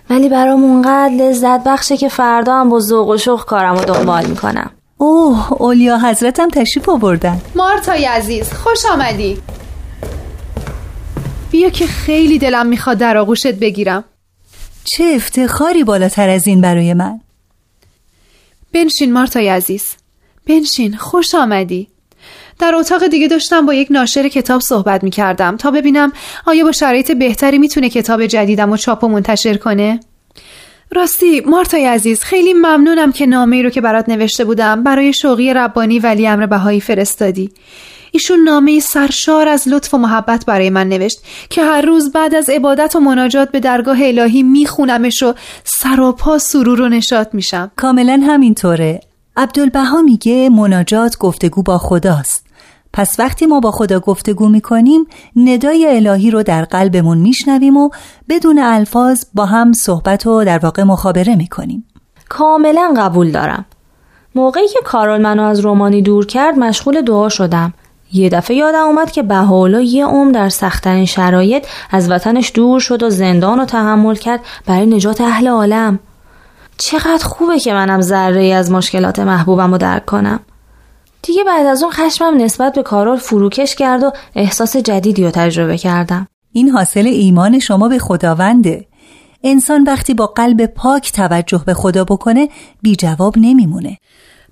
ولی 0.09 0.29
برام 0.29 0.63
اونقدر 0.63 1.13
لذت 1.13 1.63
بخشه 1.63 1.97
که 1.97 2.09
فردا 2.09 2.55
هم 2.55 2.69
با 2.69 2.79
ذوق 2.79 3.09
و 3.09 3.17
شوق 3.17 3.45
کارم 3.45 3.75
رو 3.75 3.85
دنبال 3.85 4.25
می‌کنم. 4.25 4.71
اوه 4.97 5.53
اولیا 5.53 5.97
حضرتم 5.97 6.49
تشریف 6.49 6.89
آوردن. 6.89 7.41
مارتای 7.55 8.05
عزیز 8.05 8.53
خوش 8.53 8.85
آمدی. 8.85 9.41
بیا 11.51 11.69
که 11.69 11.87
خیلی 11.87 12.37
دلم 12.37 12.65
می‌خواد 12.65 12.97
در 12.97 13.17
آغوشت 13.17 13.53
بگیرم. 13.53 14.03
چه 14.83 15.03
افتخاری 15.15 15.83
بالاتر 15.83 16.29
از 16.29 16.47
این 16.47 16.61
برای 16.61 16.93
من. 16.93 17.19
بنشین 18.73 19.13
مارتای 19.13 19.49
عزیز. 19.49 19.83
بنشین 20.47 20.97
خوش 20.97 21.35
آمدی. 21.35 21.87
در 22.59 22.75
اتاق 22.75 23.07
دیگه 23.07 23.27
داشتم 23.27 23.65
با 23.65 23.73
یک 23.73 23.87
ناشر 23.91 24.27
کتاب 24.27 24.61
صحبت 24.61 25.03
می 25.03 25.09
کردم 25.09 25.57
تا 25.57 25.71
ببینم 25.71 26.11
آیا 26.45 26.63
با 26.63 26.71
شرایط 26.71 27.11
بهتری 27.11 27.57
می‌تونه 27.57 27.89
کتاب 27.89 28.25
جدیدم 28.25 28.71
و 28.71 28.77
چاپ 28.77 29.03
و 29.03 29.07
منتشر 29.07 29.57
کنه. 29.57 29.99
راستی 30.91 31.41
مارتای 31.41 31.85
عزیز 31.85 32.23
خیلی 32.23 32.53
ممنونم 32.53 33.11
که 33.11 33.25
نامه 33.25 33.61
رو 33.61 33.69
که 33.69 33.81
برات 33.81 34.09
نوشته 34.09 34.45
بودم 34.45 34.83
برای 34.83 35.13
شوقی 35.13 35.53
ربانی 35.53 35.99
ولی 35.99 36.27
امر 36.27 36.45
بهایی 36.45 36.81
فرستادی. 36.81 37.51
ایشون 38.11 38.39
نامه 38.39 38.79
سرشار 38.79 39.47
از 39.47 39.67
لطف 39.67 39.93
و 39.93 39.97
محبت 39.97 40.45
برای 40.45 40.69
من 40.69 40.89
نوشت 40.89 41.19
که 41.49 41.63
هر 41.63 41.81
روز 41.81 42.11
بعد 42.11 42.35
از 42.35 42.49
عبادت 42.49 42.95
و 42.95 42.99
مناجات 42.99 43.51
به 43.51 43.59
درگاه 43.59 43.97
الهی 44.01 44.43
میخونمش 44.43 45.23
و 45.23 45.33
سراپا 45.63 46.37
سرور 46.37 46.81
و 46.81 46.89
نشات 46.89 47.29
میشم. 47.33 47.71
کاملا 47.75 48.21
همینطوره. 48.27 49.01
عبدالبها 49.37 50.01
میگه 50.01 50.49
مناجات 50.49 51.17
گفتگو 51.17 51.63
با 51.63 51.77
خداست. 51.77 52.42
پس 52.93 53.19
وقتی 53.19 53.45
ما 53.45 53.59
با 53.59 53.71
خدا 53.71 53.99
گفتگو 53.99 54.49
می‌کنیم 54.49 55.05
ندای 55.35 55.95
الهی 55.95 56.31
رو 56.31 56.43
در 56.43 56.65
قلبمون 56.65 57.17
میشنویم 57.17 57.77
و 57.77 57.89
بدون 58.29 58.59
الفاظ 58.59 59.23
با 59.33 59.45
هم 59.45 59.73
صحبت 59.73 60.27
و 60.27 60.43
در 60.43 60.59
واقع 60.59 60.83
مخابره 60.83 61.35
می‌کنیم. 61.35 61.85
کاملا 62.29 62.93
قبول 62.97 63.31
دارم. 63.31 63.65
موقعی 64.35 64.67
که 64.67 64.79
کارول 64.85 65.21
منو 65.21 65.43
از 65.43 65.59
رومانی 65.59 66.01
دور 66.01 66.25
کرد 66.25 66.59
مشغول 66.59 67.01
دعا 67.01 67.29
شدم. 67.29 67.73
یه 68.13 68.29
دفعه 68.29 68.57
یادم 68.57 68.83
اومد 68.83 69.11
که 69.11 69.23
بهاءالله 69.23 69.83
یه 69.83 70.05
عمر 70.05 70.31
در 70.31 70.49
سختترین 70.49 71.05
شرایط 71.05 71.67
از 71.91 72.11
وطنش 72.11 72.51
دور 72.55 72.79
شد 72.79 73.03
و 73.03 73.09
زندان 73.09 73.59
رو 73.59 73.65
تحمل 73.65 74.15
کرد 74.15 74.39
برای 74.65 74.85
نجات 74.85 75.21
اهل 75.21 75.47
عالم. 75.47 75.99
چقدر 76.77 77.25
خوبه 77.25 77.59
که 77.59 77.73
منم 77.73 78.01
ذره 78.01 78.45
از 78.45 78.71
مشکلات 78.71 79.19
محبوبم 79.19 79.71
رو 79.71 79.77
درک 79.77 80.05
کنم. 80.05 80.39
دیگه 81.23 81.43
بعد 81.43 81.65
از 81.65 81.83
اون 81.83 81.91
خشمم 81.91 82.37
نسبت 82.37 82.73
به 82.73 82.83
کارول 82.83 83.17
فروکش 83.17 83.75
کرد 83.75 84.03
و 84.03 84.11
احساس 84.35 84.77
جدیدی 84.77 85.23
رو 85.23 85.31
تجربه 85.31 85.77
کردم. 85.77 86.27
این 86.51 86.69
حاصل 86.69 87.07
ایمان 87.07 87.59
شما 87.59 87.87
به 87.87 87.99
خداونده. 87.99 88.85
انسان 89.43 89.83
وقتی 89.83 90.13
با 90.13 90.27
قلب 90.27 90.65
پاک 90.65 91.11
توجه 91.11 91.63
به 91.65 91.73
خدا 91.73 92.03
بکنه 92.03 92.49
بی 92.81 92.95
جواب 92.95 93.33
نمیمونه. 93.37 93.97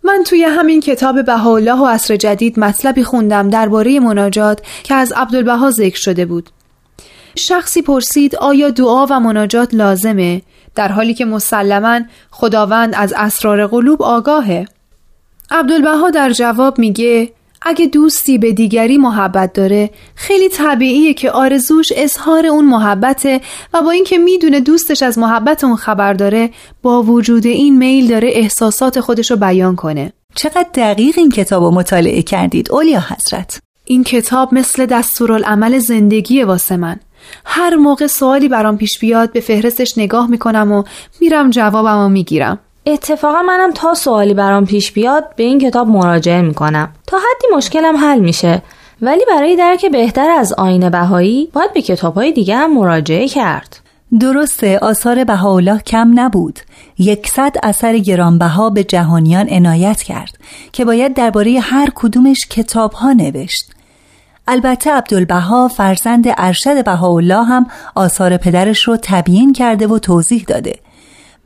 من 0.04 0.24
توی 0.26 0.44
همین 0.44 0.80
کتاب 0.80 1.26
بهاءالله 1.26 1.80
و 1.80 1.86
عصر 1.86 2.16
جدید 2.16 2.60
مطلبی 2.60 3.04
خوندم 3.04 3.50
درباره 3.50 4.00
مناجات 4.00 4.62
که 4.84 4.96
از 4.96 5.14
عبدالبها 5.16 5.72
ذکر 5.72 6.00
شده 6.00 6.26
بود. 6.26 6.50
شخصی 7.36 7.82
پرسید 7.82 8.36
آیا 8.36 8.70
دعا 8.70 9.06
و 9.10 9.20
مناجات 9.20 9.74
لازمه؟ 9.74 10.42
در 10.76 10.88
حالی 10.88 11.14
که 11.14 11.26
مسلما 11.26 12.00
خداوند 12.32 12.96
از 12.96 13.14
اسرار 13.18 13.68
قلوب 13.68 14.02
آگاهه. 14.02 14.66
عبدالبها 15.52 16.10
در 16.10 16.32
جواب 16.32 16.80
میگه 16.80 17.32
اگه 17.62 17.86
دوستی 17.86 18.38
به 18.38 18.52
دیگری 18.52 18.98
محبت 18.98 19.54
داره 19.54 19.90
خیلی 20.16 20.50
طبیعیه 20.50 21.14
که 21.14 21.32
آرزوش 21.32 21.88
اظهار 21.96 22.46
اون 22.46 22.66
محبته 22.66 23.42
و 23.74 23.82
با 23.82 23.92
اینکه 23.92 24.18
می‌دونه 24.18 24.60
دوستش 24.60 25.04
از 25.04 25.18
محبت 25.18 25.64
اون 25.64 25.76
خبر 25.76 26.14
داره 26.14 26.50
با 26.82 27.04
وجود 27.04 27.46
این 27.46 27.78
میل 27.78 28.08
داره 28.08 28.30
احساسات 28.32 29.00
خودش 29.00 29.32
رو 29.32 29.38
بیان 29.38 29.76
کنه. 29.76 30.14
چقدر 30.36 30.68
دقیق 30.74 31.16
این 31.18 31.30
کتاب 31.30 31.64
رو 31.64 31.72
مطالعه 31.72 32.22
کردید 32.22 32.72
اولیا 32.72 33.00
حضرت؟ 33.00 33.60
این 33.86 34.04
کتاب 34.04 34.54
مثل 34.54 34.86
دستورالعمل 34.86 35.80
زندگی 35.80 36.44
واسه 36.44 36.78
من. 36.78 37.00
هر 37.46 37.76
موقع 37.76 38.08
سوالی 38.08 38.50
برام 38.50 38.78
پیش 38.78 39.00
بیاد 39.00 39.32
به 39.32 39.40
فهرستش 39.40 39.98
نگاه 39.98 40.30
می‌کنم 40.30 40.72
و 40.72 40.84
میرم 41.22 41.50
جوابم 41.50 41.98
و 41.98 42.10
می‌گیرم. 42.10 42.60
اتفاقا 42.86 43.42
منم 43.42 43.72
تا 43.72 43.94
سوالی 43.94 44.34
برام 44.34 44.66
پیش 44.66 44.92
بیاد 44.92 45.36
به 45.36 45.44
این 45.44 45.60
کتاب 45.60 45.88
مراجعه 45.88 46.42
می‌کنم. 46.42 46.90
تا 47.08 47.18
حدی 47.18 47.56
مشکلم 47.56 47.98
حل 47.98 48.20
میشه. 48.20 48.62
ولی 49.02 49.26
برای 49.30 49.56
درک 49.56 49.86
بهتر 49.86 50.30
از 50.30 50.54
آین 50.54 50.90
بهایی 50.90 51.50
باید 51.54 51.74
به 51.74 51.82
کتابهای 51.82 52.32
دیگه 52.32 52.56
هم 52.56 52.74
مراجعه 52.74 53.28
کرد. 53.28 53.80
درسته 54.20 54.80
آثار 54.80 55.24
بهاءالله 55.24 55.80
کم 55.80 56.20
نبود. 56.20 56.60
یکصد 57.00 57.56
اثر 57.64 57.98
گرانبها 57.98 58.70
به 58.70 58.84
جهانیان 58.84 59.50
عنایت 59.50 60.02
کرد 60.02 60.38
که 60.72 60.86
باید 60.86 61.14
درباره 61.14 61.60
هر 61.60 61.90
کدومش 61.96 62.48
کتاب 62.50 62.94
ها 62.94 63.14
نوشت. 63.14 63.72
البته 64.48 64.92
عبدالبها 64.92 65.68
فرزند 65.68 66.26
ارشد 66.38 66.86
بهاءالله 66.86 67.44
هم 67.44 67.68
آثار 67.96 68.38
پدرش 68.38 68.84
رو 68.84 68.98
تبیین 69.02 69.54
کرده 69.54 69.88
و 69.88 70.00
توضیح 70.00 70.44
داده. 70.48 70.80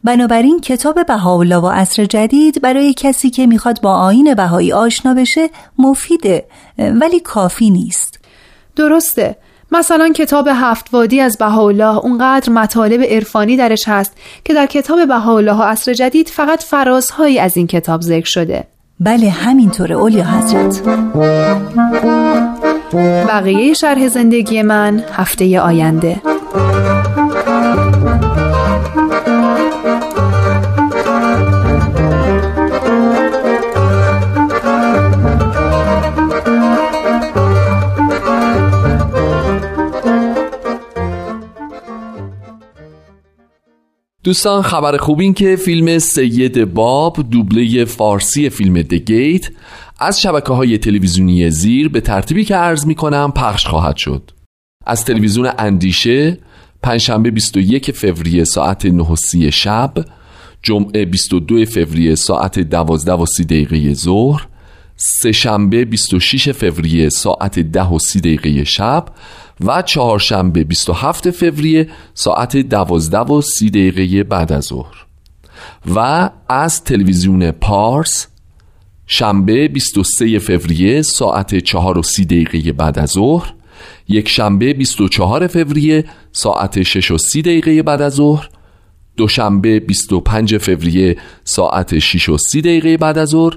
بنابراین 0.06 0.60
کتاب 0.60 1.06
بهاءالله 1.06 1.58
و 1.58 1.68
عصر 1.68 2.06
جدید 2.06 2.62
برای 2.62 2.94
کسی 2.94 3.30
که 3.30 3.48
می‌خواد 3.48 3.82
با 3.82 3.94
آین 3.94 4.34
بهایی 4.34 4.74
آشنا 4.74 5.14
بشه 5.14 5.50
مفیده 5.80 6.46
ولی 6.78 7.20
کافی 7.20 7.70
نیست. 7.70 8.20
درسته. 8.76 9.36
مثلا 9.72 10.10
کتاب 10.10 10.50
هفت 10.52 10.94
وادی 10.94 11.22
از 11.22 11.38
بهاءالله 11.38 11.98
اونقدر 11.98 12.52
مطالب 12.52 13.02
عرفانی 13.02 13.58
درش 13.58 13.88
هست 13.88 14.14
که 14.44 14.54
در 14.54 14.66
کتاب 14.66 15.08
بهاءالله 15.08 15.54
و 15.54 15.62
عصر 15.62 15.94
جدید 15.94 16.30
فقط 16.30 16.64
فرازهایی 16.64 17.40
از 17.40 17.58
این 17.58 17.68
کتاب 17.68 18.02
ذکر 18.02 18.30
شده. 18.30 18.64
بله 19.00 19.30
همینطوره 19.30 19.96
اولیا 19.96 20.24
حضرت. 20.24 20.82
بقیه 23.28 23.74
شرح 23.74 24.08
زندگی 24.08 24.62
من 24.62 25.04
هفته 25.14 25.60
آینده. 25.60 26.22
دوستان 44.26 44.62
خبر 44.62 44.98
خوب 44.98 45.20
این 45.20 45.34
که 45.34 45.56
فیلم 45.56 46.00
سید 46.00 46.74
باب 46.74 47.30
دوبله 47.30 47.86
فارسی 47.86 48.50
فیلم 48.50 48.82
دگیت 48.82 49.50
از 50.00 50.22
شبکه 50.22 50.54
های 50.54 50.78
تلویزیونی 50.78 51.50
زیر 51.50 51.90
به 51.90 52.02
ترتیبی 52.02 52.46
که 52.46 52.56
عرض 52.56 52.86
می 52.86 52.96
کنم 52.96 53.32
پخش 53.32 53.68
خواهد 53.68 53.98
شد. 53.98 54.32
از 54.86 55.06
تلویزیون 55.06 55.52
اندیشه 55.58 56.38
پنجشنبه 56.84 57.32
21 57.32 57.92
فوریه 57.92 58.44
ساعت 58.44 58.86
9 58.86 59.52
شب 59.52 59.94
جمعه 60.62 61.06
22 61.06 61.66
فوریه 61.66 62.16
ساعت 62.16 62.60
12 62.60 63.14
و 63.14 63.26
30 63.26 63.44
دقیقه 63.44 63.94
ظهر 63.94 64.48
سه 64.96 65.32
شنبه 65.32 65.86
26 65.86 66.52
فوریه 66.52 67.10
ساعت 67.10 67.60
10 67.60 67.84
و 67.84 68.00
30 68.00 68.20
دقیقه 68.20 68.64
شب 68.64 69.06
و 69.62 69.82
چهارشنبه 69.82 70.64
27 70.64 71.32
فوریه 71.32 71.90
ساعت 72.14 72.58
12 72.58 73.20
و 73.20 73.42
30 73.42 73.70
دقیقه 73.70 74.24
بعد 74.24 74.54
از 74.54 74.64
ظهر. 74.64 75.06
و 75.96 76.30
از 76.50 76.84
تلویزیون 76.84 77.52
پارس 77.52 78.28
شنبه 79.08 79.68
23 79.68 80.40
فوریه 80.40 81.02
ساعت 81.02 81.60
4 81.60 81.98
و 81.98 82.04
30 82.04 82.26
دقیقه 82.26 82.72
بعد 82.72 83.00
از 83.00 83.10
ظهر 83.10 83.54
یک 84.08 84.30
شنبه 84.30 84.74
24 84.74 85.48
فوریه 85.48 86.06
ساعت 86.32 86.84
6 86.84 87.12
و 87.12 87.18
30 87.18 87.42
دقیقه 87.42 87.84
بعد 87.84 88.02
از 88.02 88.14
ظهر 88.14 88.50
دوشنبه 89.18 89.80
25 89.80 90.58
فوریه 90.58 91.18
ساعت 91.44 92.00
6 92.00 92.30
و 92.30 92.38
30 92.38 92.62
دقیقه 92.62 92.98
بعد 92.98 93.18
از 93.18 93.30
ظهر 93.30 93.56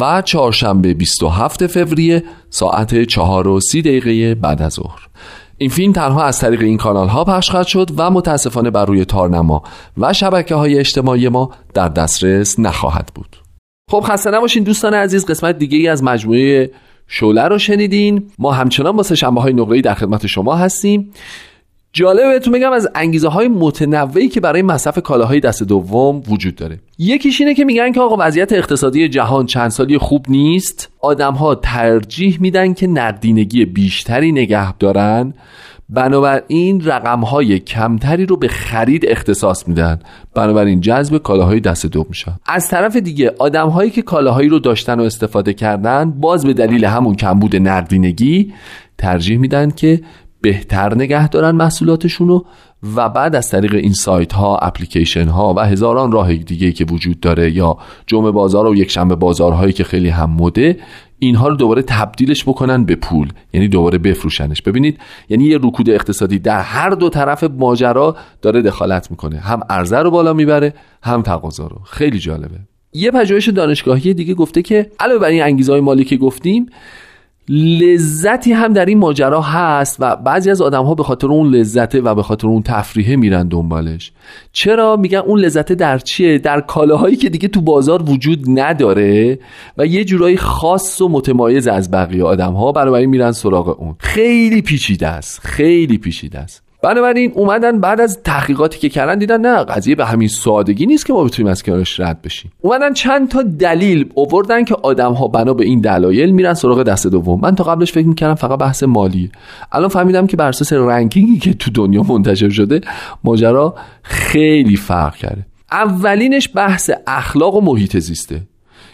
و 0.00 0.22
چهارشنبه 0.22 0.94
27 0.94 1.66
فوریه 1.66 2.24
ساعت 2.50 3.04
4 3.04 3.48
و 3.48 3.60
30 3.60 3.82
دقیقه 3.82 4.34
بعد 4.34 4.62
از 4.62 4.72
ظهر. 4.72 5.08
این 5.58 5.70
فیلم 5.70 5.92
تنها 5.92 6.24
از 6.24 6.38
طریق 6.38 6.60
این 6.60 6.76
کانال 6.76 7.08
ها 7.08 7.24
پخش 7.24 7.50
خواهد 7.50 7.66
شد 7.66 7.90
و 7.96 8.10
متاسفانه 8.10 8.70
بر 8.70 8.84
روی 8.84 9.04
تارنما 9.04 9.62
و 9.98 10.12
شبکه 10.12 10.54
های 10.54 10.78
اجتماعی 10.78 11.28
ما 11.28 11.50
در 11.74 11.88
دسترس 11.88 12.58
نخواهد 12.58 13.10
بود. 13.14 13.36
خب 13.90 14.00
خسته 14.00 14.30
نباشین 14.30 14.62
دوستان 14.62 14.94
عزیز 14.94 15.26
قسمت 15.26 15.58
دیگه 15.58 15.78
ای 15.78 15.88
از 15.88 16.02
مجموعه 16.04 16.70
شوله 17.06 17.42
رو 17.42 17.58
شنیدین. 17.58 18.30
ما 18.38 18.52
همچنان 18.52 18.96
با 18.96 19.02
شنبه 19.02 19.40
های 19.40 19.52
نقره 19.52 19.80
در 19.80 19.94
خدمت 19.94 20.26
شما 20.26 20.56
هستیم. 20.56 21.12
جالبه 21.92 22.32
بهتون 22.32 22.52
بگم 22.52 22.72
از 22.72 22.88
انگیزه 22.94 23.28
های 23.28 23.48
متنوعی 23.48 24.28
که 24.28 24.40
برای 24.40 24.62
مصرف 24.62 24.98
کالاهای 24.98 25.40
دست 25.40 25.62
دوم 25.62 26.22
وجود 26.28 26.54
داره. 26.54 26.78
یکیش 26.98 27.40
اینه 27.40 27.54
که 27.54 27.64
میگن 27.64 27.92
که 27.92 28.00
آقا 28.00 28.16
وضعیت 28.18 28.52
اقتصادی 28.52 29.08
جهان 29.08 29.46
چند 29.46 29.70
سالی 29.70 29.98
خوب 29.98 30.26
نیست. 30.28 30.88
آدم 31.00 31.34
ها 31.34 31.54
ترجیح 31.54 32.38
میدن 32.40 32.74
که 32.74 32.86
نقدینگی 32.86 33.64
بیشتری 33.64 34.32
نگه 34.32 34.72
دارن. 34.72 35.34
بنابراین 35.90 36.84
رقم 36.84 37.20
های 37.20 37.58
کمتری 37.58 38.26
رو 38.26 38.36
به 38.36 38.48
خرید 38.48 39.06
اختصاص 39.08 39.68
میدن. 39.68 40.00
بنابراین 40.34 40.80
جذب 40.80 41.18
کالاهای 41.18 41.60
دست 41.60 41.86
دو 41.86 42.06
میشن. 42.08 42.32
از 42.46 42.68
طرف 42.68 42.96
دیگه 42.96 43.34
آدم 43.38 43.68
هایی 43.68 43.90
که 43.90 44.02
کالاهایی 44.02 44.48
رو 44.48 44.58
داشتن 44.58 45.00
و 45.00 45.02
استفاده 45.02 45.54
کردن 45.54 46.10
باز 46.10 46.46
به 46.46 46.52
دلیل 46.52 46.84
همون 46.84 47.14
کمبود 47.14 47.56
نقدینگی 47.56 48.52
ترجیح 48.98 49.38
میدن 49.38 49.70
که 49.70 50.00
بهتر 50.40 50.94
نگه 50.94 51.28
دارن 51.28 51.50
محصولاتشون 51.50 52.42
و 52.96 53.08
بعد 53.08 53.36
از 53.36 53.50
طریق 53.50 53.74
این 53.74 53.92
سایت 53.92 54.32
ها 54.32 54.56
اپلیکیشن 54.56 55.28
ها 55.28 55.54
و 55.56 55.60
هزاران 55.60 56.12
راه 56.12 56.34
دیگه 56.34 56.72
که 56.72 56.84
وجود 56.84 57.20
داره 57.20 57.50
یا 57.50 57.78
جمعه 58.06 58.30
بازار 58.30 58.66
و 58.66 58.74
یک 58.74 58.90
شنبه 58.90 59.14
بازارهایی 59.14 59.72
که 59.72 59.84
خیلی 59.84 60.08
هم 60.08 60.30
مده 60.30 60.78
اینها 61.18 61.48
رو 61.48 61.56
دوباره 61.56 61.82
تبدیلش 61.82 62.44
بکنن 62.44 62.84
به 62.84 62.94
پول 62.94 63.32
یعنی 63.52 63.68
دوباره 63.68 63.98
بفروشنش. 63.98 64.62
ببینید 64.62 64.98
یعنی 65.28 65.44
یه 65.44 65.58
رکود 65.62 65.90
اقتصادی 65.90 66.38
در 66.38 66.60
هر 66.60 66.90
دو 66.90 67.08
طرف 67.08 67.44
ماجرا 67.44 68.16
داره 68.42 68.62
دخالت 68.62 69.10
می‌کنه. 69.10 69.38
هم 69.38 69.60
عرضه 69.70 69.98
رو 69.98 70.10
بالا 70.10 70.32
می‌بره 70.32 70.74
هم 71.02 71.22
تقاضا 71.22 71.66
رو. 71.66 71.78
خیلی 71.84 72.18
جالبه. 72.18 72.58
یه 72.92 73.10
پژوهش 73.10 73.48
دانشگاهی 73.48 74.14
دیگه 74.14 74.34
گفته 74.34 74.62
که 74.62 74.90
علاوه 75.00 75.20
بر 75.20 75.28
این 75.28 75.42
انگیزه 75.42 75.72
های 75.72 75.80
مالی 75.80 76.04
که 76.04 76.16
گفتیم 76.16 76.66
لذتی 77.48 78.52
هم 78.52 78.72
در 78.72 78.84
این 78.84 78.98
ماجرا 78.98 79.40
هست 79.40 79.96
و 80.00 80.16
بعضی 80.16 80.50
از 80.50 80.62
آدم 80.62 80.84
ها 80.84 80.94
به 80.94 81.02
خاطر 81.02 81.26
اون 81.26 81.54
لذته 81.54 82.00
و 82.00 82.14
به 82.14 82.22
خاطر 82.22 82.46
اون 82.46 82.62
تفریحه 82.62 83.16
میرن 83.16 83.48
دنبالش. 83.48 84.12
چرا؟ 84.52 84.96
میگن 84.96 85.18
اون 85.18 85.40
لذته 85.40 85.74
در 85.74 85.98
چیه؟ 85.98 86.38
در 86.38 86.60
کالاهایی 86.60 87.16
که 87.16 87.28
دیگه 87.28 87.48
تو 87.48 87.60
بازار 87.60 88.10
وجود 88.10 88.44
نداره 88.60 89.38
و 89.78 89.86
یه 89.86 90.04
جورایی 90.04 90.36
خاص 90.36 91.00
و 91.00 91.08
متمایز 91.08 91.66
از 91.66 91.90
بقیه 91.90 92.24
آدم 92.24 92.52
ها 92.52 92.72
برای 92.72 93.06
میرن 93.06 93.32
سراغ 93.32 93.80
اون. 93.80 93.94
خیلی 93.98 94.62
پیچیده 94.62 95.06
است. 95.06 95.40
خیلی 95.40 95.98
پیچیده 95.98 96.38
است. 96.38 96.67
بنابراین 96.82 97.32
اومدن 97.34 97.80
بعد 97.80 98.00
از 98.00 98.22
تحقیقاتی 98.22 98.78
که 98.78 98.88
کردن 98.88 99.18
دیدن 99.18 99.40
نه 99.40 99.64
قضیه 99.64 99.94
به 99.94 100.06
همین 100.06 100.28
سادگی 100.28 100.86
نیست 100.86 101.06
که 101.06 101.12
ما 101.12 101.24
بتونیم 101.24 101.52
از 101.52 101.62
کنارش 101.62 102.00
رد 102.00 102.22
بشیم. 102.22 102.52
اومدن 102.60 102.92
چند 102.92 103.28
تا 103.28 103.42
دلیل 103.42 104.10
اووردن 104.14 104.64
که 104.64 104.76
آدم 104.82 105.12
ها 105.12 105.28
بنا 105.28 105.54
به 105.54 105.64
این 105.64 105.80
دلایل 105.80 106.30
میرن 106.30 106.54
سراغ 106.54 106.82
دست 106.82 107.06
دوم. 107.06 107.40
من 107.40 107.54
تا 107.54 107.64
قبلش 107.64 107.92
فکر 107.92 108.06
می‌کردم 108.06 108.34
فقط 108.34 108.58
بحث 108.58 108.82
مالی. 108.82 109.30
الان 109.72 109.88
فهمیدم 109.88 110.26
که 110.26 110.36
بر 110.36 110.48
اساس 110.48 110.72
رنکینگی 110.72 111.38
که 111.38 111.54
تو 111.54 111.70
دنیا 111.70 112.02
منتشر 112.02 112.48
شده 112.48 112.80
ماجرا 113.24 113.74
خیلی 114.02 114.76
فرق 114.76 115.16
کرده. 115.16 115.46
اولینش 115.72 116.48
بحث 116.54 116.90
اخلاق 117.06 117.54
و 117.54 117.60
محیط 117.60 117.98
زیسته. 117.98 118.42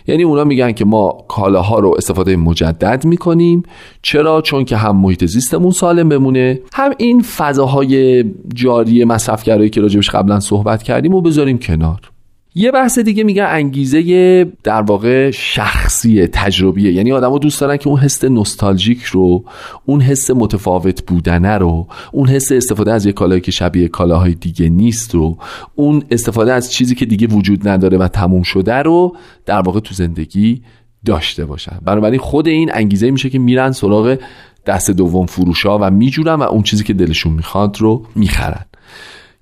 یعنی 0.06 0.22
اونا 0.22 0.44
میگن 0.44 0.72
که 0.72 0.84
ما 0.84 1.24
کالاها 1.28 1.78
رو 1.78 1.94
استفاده 1.98 2.36
مجدد 2.36 3.04
می‌کنیم. 3.04 3.62
چرا؟ 4.02 4.40
چون 4.40 4.64
که 4.64 4.76
هم 4.76 4.96
محیط 4.96 5.24
زیستمون 5.24 5.70
سالم 5.70 6.08
بمونه 6.08 6.60
هم 6.72 6.92
این 6.98 7.22
فضاهای 7.22 8.24
جاری 8.54 9.04
مصرفگرایی 9.04 9.70
که 9.70 9.80
راجبش 9.80 10.10
قبلا 10.10 10.40
صحبت 10.40 10.82
کردیم 10.82 11.14
و 11.14 11.20
بذاریم 11.20 11.58
کنار. 11.58 12.13
یه 12.56 12.70
بحث 12.70 12.98
دیگه 12.98 13.24
میگن 13.24 13.46
انگیزه 13.48 14.44
در 14.62 14.82
واقع 14.82 15.30
شخصی 15.30 16.26
تجربیه. 16.26 16.92
یعنی 16.92 17.12
آدما 17.12 17.38
دوست 17.38 17.60
دارن 17.60 17.76
که 17.76 17.88
اون 17.88 18.00
حس 18.00 18.24
نوستالژیک 18.24 19.02
رو 19.02 19.44
اون 19.86 20.00
حس 20.00 20.30
متفاوت 20.30 21.06
بودنه 21.06 21.58
رو 21.58 21.86
اون 22.12 22.28
حس 22.28 22.52
استفاده 22.52 22.92
از 22.92 23.06
یه 23.06 23.12
کالایی 23.12 23.40
که 23.40 23.50
شبیه 23.50 23.88
کالاهای 23.88 24.34
دیگه 24.34 24.68
نیست 24.68 25.14
رو 25.14 25.38
اون 25.74 26.02
استفاده 26.10 26.52
از 26.52 26.72
چیزی 26.72 26.94
که 26.94 27.06
دیگه 27.06 27.26
وجود 27.26 27.68
نداره 27.68 27.98
و 27.98 28.08
تموم 28.08 28.42
شده 28.42 28.74
رو 28.74 29.16
در 29.46 29.60
واقع 29.60 29.80
تو 29.80 29.94
زندگی 29.94 30.62
داشته 31.04 31.44
باشن. 31.44 31.78
بنابراین 31.84 32.20
خود 32.20 32.48
این 32.48 32.70
انگیزه 32.74 33.10
میشه 33.10 33.30
که 33.30 33.38
میرن 33.38 33.72
سراغ 33.72 34.18
دست 34.66 34.90
دوم 34.90 35.26
فروشا 35.26 35.78
و 35.78 35.90
میجورن 35.90 36.34
و 36.34 36.42
اون 36.42 36.62
چیزی 36.62 36.84
که 36.84 36.92
دلشون 36.92 37.32
می‌خواد 37.32 37.80
رو 37.80 38.06
می‌خرن. 38.14 38.64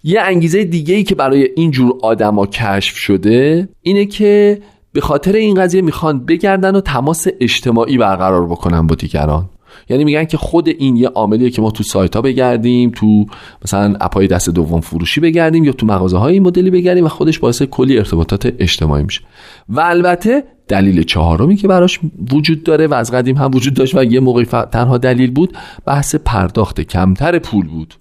یه 0.04 0.20
انگیزه 0.20 0.64
دیگه 0.64 0.94
ای 0.94 1.04
که 1.04 1.14
برای 1.14 1.48
این 1.56 1.70
جور 1.70 1.94
آدما 2.02 2.46
کشف 2.46 2.96
شده 2.96 3.68
اینه 3.82 4.06
که 4.06 4.58
به 4.92 5.00
خاطر 5.00 5.32
این 5.32 5.54
قضیه 5.54 5.82
می‌خوان 5.82 6.24
بگردن 6.24 6.76
و 6.76 6.80
تماس 6.80 7.26
اجتماعی 7.40 7.98
برقرار 7.98 8.46
بکنن 8.46 8.86
با 8.86 8.94
دیگران. 8.94 9.48
یعنی 9.88 10.04
میگن 10.04 10.24
که 10.24 10.36
خود 10.36 10.68
این 10.68 10.96
یه 10.96 11.08
عاملیه 11.08 11.50
که 11.50 11.62
ما 11.62 11.70
تو 11.70 11.82
سایت 11.82 12.16
ها 12.16 12.22
بگردیم 12.22 12.90
تو 12.90 13.26
مثلا 13.64 13.96
اپای 14.00 14.26
دست 14.26 14.50
دوم 14.50 14.80
فروشی 14.80 15.20
بگردیم 15.20 15.64
یا 15.64 15.72
تو 15.72 15.86
مغازه 15.86 16.18
های 16.18 16.32
این 16.32 16.42
مدلی 16.42 16.70
بگردیم 16.70 17.04
و 17.04 17.08
خودش 17.08 17.38
باعث 17.38 17.62
کلی 17.62 17.98
ارتباطات 17.98 18.54
اجتماعی 18.58 19.04
میشه. 19.04 19.20
و 19.68 19.80
البته 19.80 20.44
دلیل 20.68 21.02
چهارمی 21.02 21.56
که 21.56 21.68
براش 21.68 22.00
وجود 22.32 22.62
داره 22.62 22.86
و 22.86 22.94
از 22.94 23.12
قدیم 23.12 23.36
هم 23.36 23.50
وجود 23.54 23.74
داشت 23.74 23.94
و 23.94 24.04
یه 24.04 24.20
موقعی 24.20 24.44
تنها 24.44 24.98
دلیل 24.98 25.30
بود 25.30 25.56
بحث 25.86 26.14
پرداخت 26.14 26.80
کمتر 26.80 27.38
پول 27.38 27.68
بود. 27.68 27.94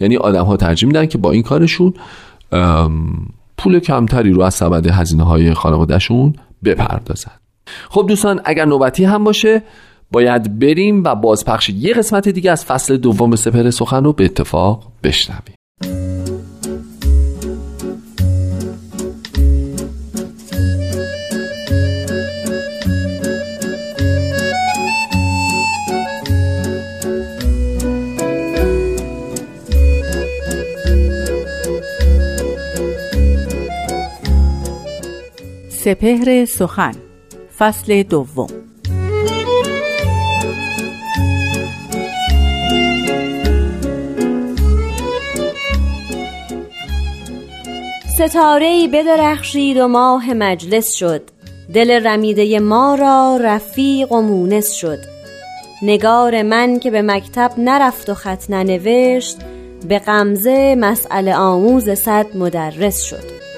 یعنی 0.00 0.16
آدم 0.16 0.44
ها 0.44 0.56
ترجیح 0.56 0.86
میدن 0.86 1.06
که 1.06 1.18
با 1.18 1.30
این 1.30 1.42
کارشون 1.42 1.94
پول 3.58 3.78
کمتری 3.78 4.32
رو 4.32 4.42
از 4.42 4.54
سبد 4.54 4.86
هزینه 4.86 5.24
های 5.24 5.54
خانوادهشون 5.54 6.34
بپردازن. 6.64 7.32
خب 7.90 8.04
دوستان 8.08 8.40
اگر 8.44 8.64
نوبتی 8.64 9.04
هم 9.04 9.24
باشه 9.24 9.62
باید 10.12 10.58
بریم 10.58 11.04
و 11.04 11.14
بازپخش 11.14 11.70
یه 11.70 11.94
قسمت 11.94 12.28
دیگه 12.28 12.50
از 12.50 12.64
فصل 12.64 12.96
دوم 12.96 13.36
سپر 13.36 13.70
سخن 13.70 14.04
رو 14.04 14.12
به 14.12 14.24
اتفاق 14.24 14.92
بشنویم. 15.02 15.54
سپهر 35.84 36.44
سخن 36.44 36.92
فصل 37.58 38.02
دوم. 38.02 38.46
ستاره 48.18 48.66
ای 48.66 48.88
بدرخشید 48.88 49.76
و 49.76 49.88
ماه 49.88 50.34
مجلس 50.34 50.94
شد. 50.94 51.22
دل 51.74 52.06
رمیده 52.06 52.60
ما 52.60 52.94
را 52.94 53.38
رفیق 53.40 54.12
و 54.12 54.20
مونس 54.20 54.72
شد. 54.72 54.98
نگار 55.82 56.42
من 56.42 56.78
که 56.78 56.90
به 56.90 57.02
مکتب 57.02 57.50
نرفت 57.58 58.10
و 58.10 58.14
خط 58.14 58.50
ننوشت 58.50 59.36
به 59.88 59.98
غمزه 59.98 60.74
مسئله 60.78 61.34
آموز 61.34 61.90
صد 61.90 62.36
مدرس 62.36 63.02
شد. 63.02 63.51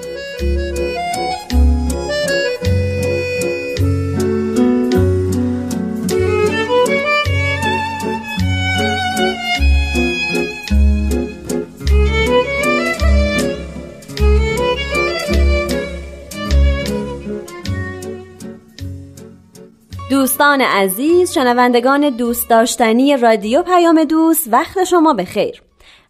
دوستان 20.35 20.61
عزیز 20.61 21.31
شنوندگان 21.31 22.09
دوست 22.09 22.49
داشتنی 22.49 23.17
رادیو 23.17 23.63
پیام 23.63 24.03
دوست 24.03 24.47
وقت 24.51 24.83
شما 24.83 25.13
به 25.13 25.25
خیر 25.25 25.61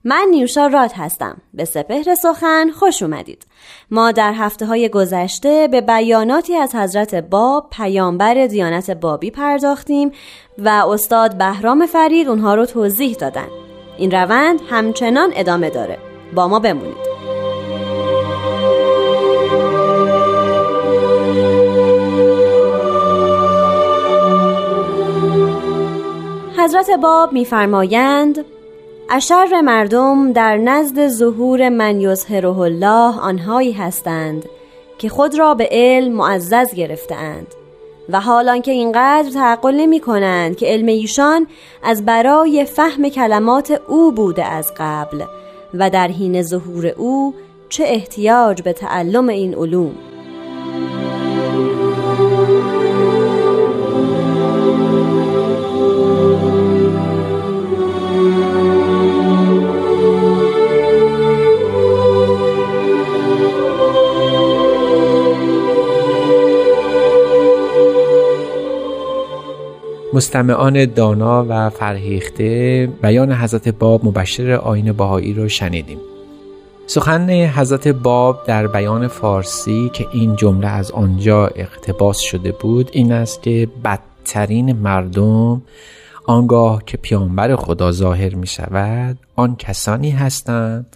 من 0.03 0.27
نیوشا 0.31 0.67
راد 0.67 0.91
هستم. 0.95 1.37
به 1.53 1.65
سپهر 1.65 2.15
سخن 2.15 2.71
خوش 2.71 3.03
اومدید. 3.03 3.45
ما 3.91 4.11
در 4.11 4.33
هفته 4.33 4.65
های 4.65 4.89
گذشته 4.89 5.67
به 5.67 5.81
بیاناتی 5.81 6.55
از 6.55 6.75
حضرت 6.75 7.15
باب 7.15 7.69
پیامبر 7.69 8.47
دیانت 8.47 8.91
بابی 8.91 9.31
پرداختیم 9.31 10.11
و 10.57 10.69
استاد 10.69 11.37
بهرام 11.37 11.85
فرید 11.85 12.27
اونها 12.27 12.55
رو 12.55 12.65
توضیح 12.65 13.15
دادن. 13.15 13.47
این 13.97 14.11
روند 14.11 14.59
همچنان 14.69 15.31
ادامه 15.35 15.69
داره. 15.69 15.97
با 16.35 16.47
ما 16.47 16.59
بمونید. 16.59 17.34
حضرت 26.65 26.89
باب 26.89 27.33
میفرمایند 27.33 28.45
اشر 29.09 29.61
مردم 29.61 30.33
در 30.33 30.57
نزد 30.57 31.07
ظهور 31.07 31.69
من 31.69 32.01
یظهره 32.01 32.59
الله 32.59 33.19
آنهایی 33.19 33.71
هستند 33.71 34.45
که 34.97 35.09
خود 35.09 35.39
را 35.39 35.53
به 35.53 35.67
علم 35.71 36.13
معزز 36.13 36.73
گرفتهاند 36.73 37.47
و 38.09 38.21
حالان 38.21 38.61
که 38.61 38.71
اینقدر 38.71 39.29
تعقل 39.29 39.75
نمی 39.75 39.99
کنند 39.99 40.57
که 40.57 40.65
علم 40.65 40.87
ایشان 40.87 41.47
از 41.83 42.05
برای 42.05 42.65
فهم 42.65 43.09
کلمات 43.09 43.81
او 43.87 44.11
بوده 44.11 44.45
از 44.45 44.73
قبل 44.77 45.23
و 45.73 45.89
در 45.89 46.07
حین 46.07 46.41
ظهور 46.41 46.87
او 46.87 47.33
چه 47.69 47.83
احتیاج 47.87 48.61
به 48.61 48.73
تعلم 48.73 49.29
این 49.29 49.55
علوم. 49.55 49.95
مستمعان 70.15 70.85
دانا 70.85 71.45
و 71.49 71.69
فرهیخته 71.69 72.89
بیان 73.01 73.31
حضرت 73.31 73.69
باب 73.69 74.05
مبشر 74.05 74.51
آین 74.51 74.91
باهایی 74.91 75.33
رو 75.33 75.47
شنیدیم. 75.47 75.97
سخن 76.87 77.29
حضرت 77.29 77.87
باب 77.87 78.43
در 78.47 78.67
بیان 78.67 79.07
فارسی 79.07 79.91
که 79.93 80.05
این 80.13 80.35
جمله 80.35 80.67
از 80.67 80.91
آنجا 80.91 81.47
اقتباس 81.47 82.19
شده 82.19 82.51
بود 82.51 82.89
این 82.93 83.11
است 83.11 83.43
که 83.43 83.67
بدترین 83.83 84.73
مردم 84.73 85.61
آنگاه 86.25 86.83
که 86.85 86.97
پیامبر 86.97 87.55
خدا 87.55 87.91
ظاهر 87.91 88.35
می 88.35 88.47
شود 88.47 89.17
آن 89.35 89.55
کسانی 89.55 90.09
هستند 90.09 90.95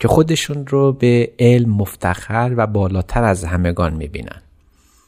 که 0.00 0.08
خودشون 0.08 0.66
رو 0.66 0.92
به 0.92 1.30
علم 1.38 1.70
مفتخر 1.70 2.54
و 2.56 2.66
بالاتر 2.66 3.24
از 3.24 3.44
همگان 3.44 3.94
می 3.94 4.08
بینند. 4.08 4.47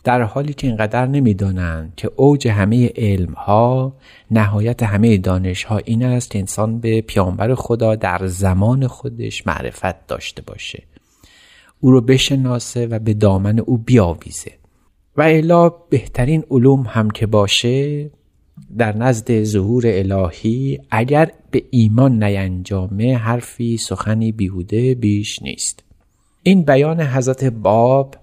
در 0.05 0.23
حالی 0.23 0.53
که 0.53 0.67
اینقدر 0.67 1.07
نمی‌دانند 1.07 1.93
که 1.97 2.11
اوج 2.17 2.49
همه 2.49 2.93
علم 2.97 3.33
ها 3.33 3.97
نهایت 4.31 4.83
همه 4.83 5.19
دانش 5.19 5.65
ها 5.65 5.79
این 5.79 6.05
است 6.05 6.31
که 6.31 6.39
انسان 6.39 6.81
به 6.81 7.01
پیامبر 7.01 7.55
خدا 7.55 7.95
در 7.95 8.27
زمان 8.27 8.87
خودش 8.87 9.47
معرفت 9.47 10.07
داشته 10.07 10.43
باشه. 10.43 10.83
او 11.81 11.91
رو 11.91 12.01
بشناسه 12.01 12.87
و 12.87 12.99
به 12.99 13.15
دامن 13.15 13.59
او 13.59 13.79
بیاویزه. 13.79 14.53
و 15.17 15.23
الا 15.23 15.69
بهترین 15.69 16.45
علوم 16.51 16.87
هم 16.89 17.11
که 17.11 17.27
باشه 17.27 18.11
در 18.79 18.97
نزد 18.97 19.43
ظهور 19.43 19.85
الهی 19.87 20.79
اگر 20.91 21.33
به 21.51 21.63
ایمان 21.71 22.25
نینجامه 22.25 23.17
حرفی 23.17 23.77
سخنی 23.77 24.33
بیهوده 24.33 24.95
بیش 24.95 25.43
نیست. 25.43 25.85
این 26.43 26.63
بیان 26.63 27.01
حضرت 27.01 27.45
باب 27.45 28.17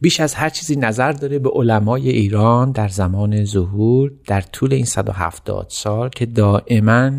بیش 0.00 0.20
از 0.20 0.34
هر 0.34 0.48
چیزی 0.48 0.76
نظر 0.76 1.12
داره 1.12 1.38
به 1.38 1.50
علمای 1.50 2.08
ایران 2.08 2.72
در 2.72 2.88
زمان 2.88 3.44
ظهور 3.44 4.12
در 4.26 4.40
طول 4.40 4.72
این 4.72 4.84
170 4.84 5.66
سال 5.70 6.08
که 6.08 6.26
دائما 6.26 7.10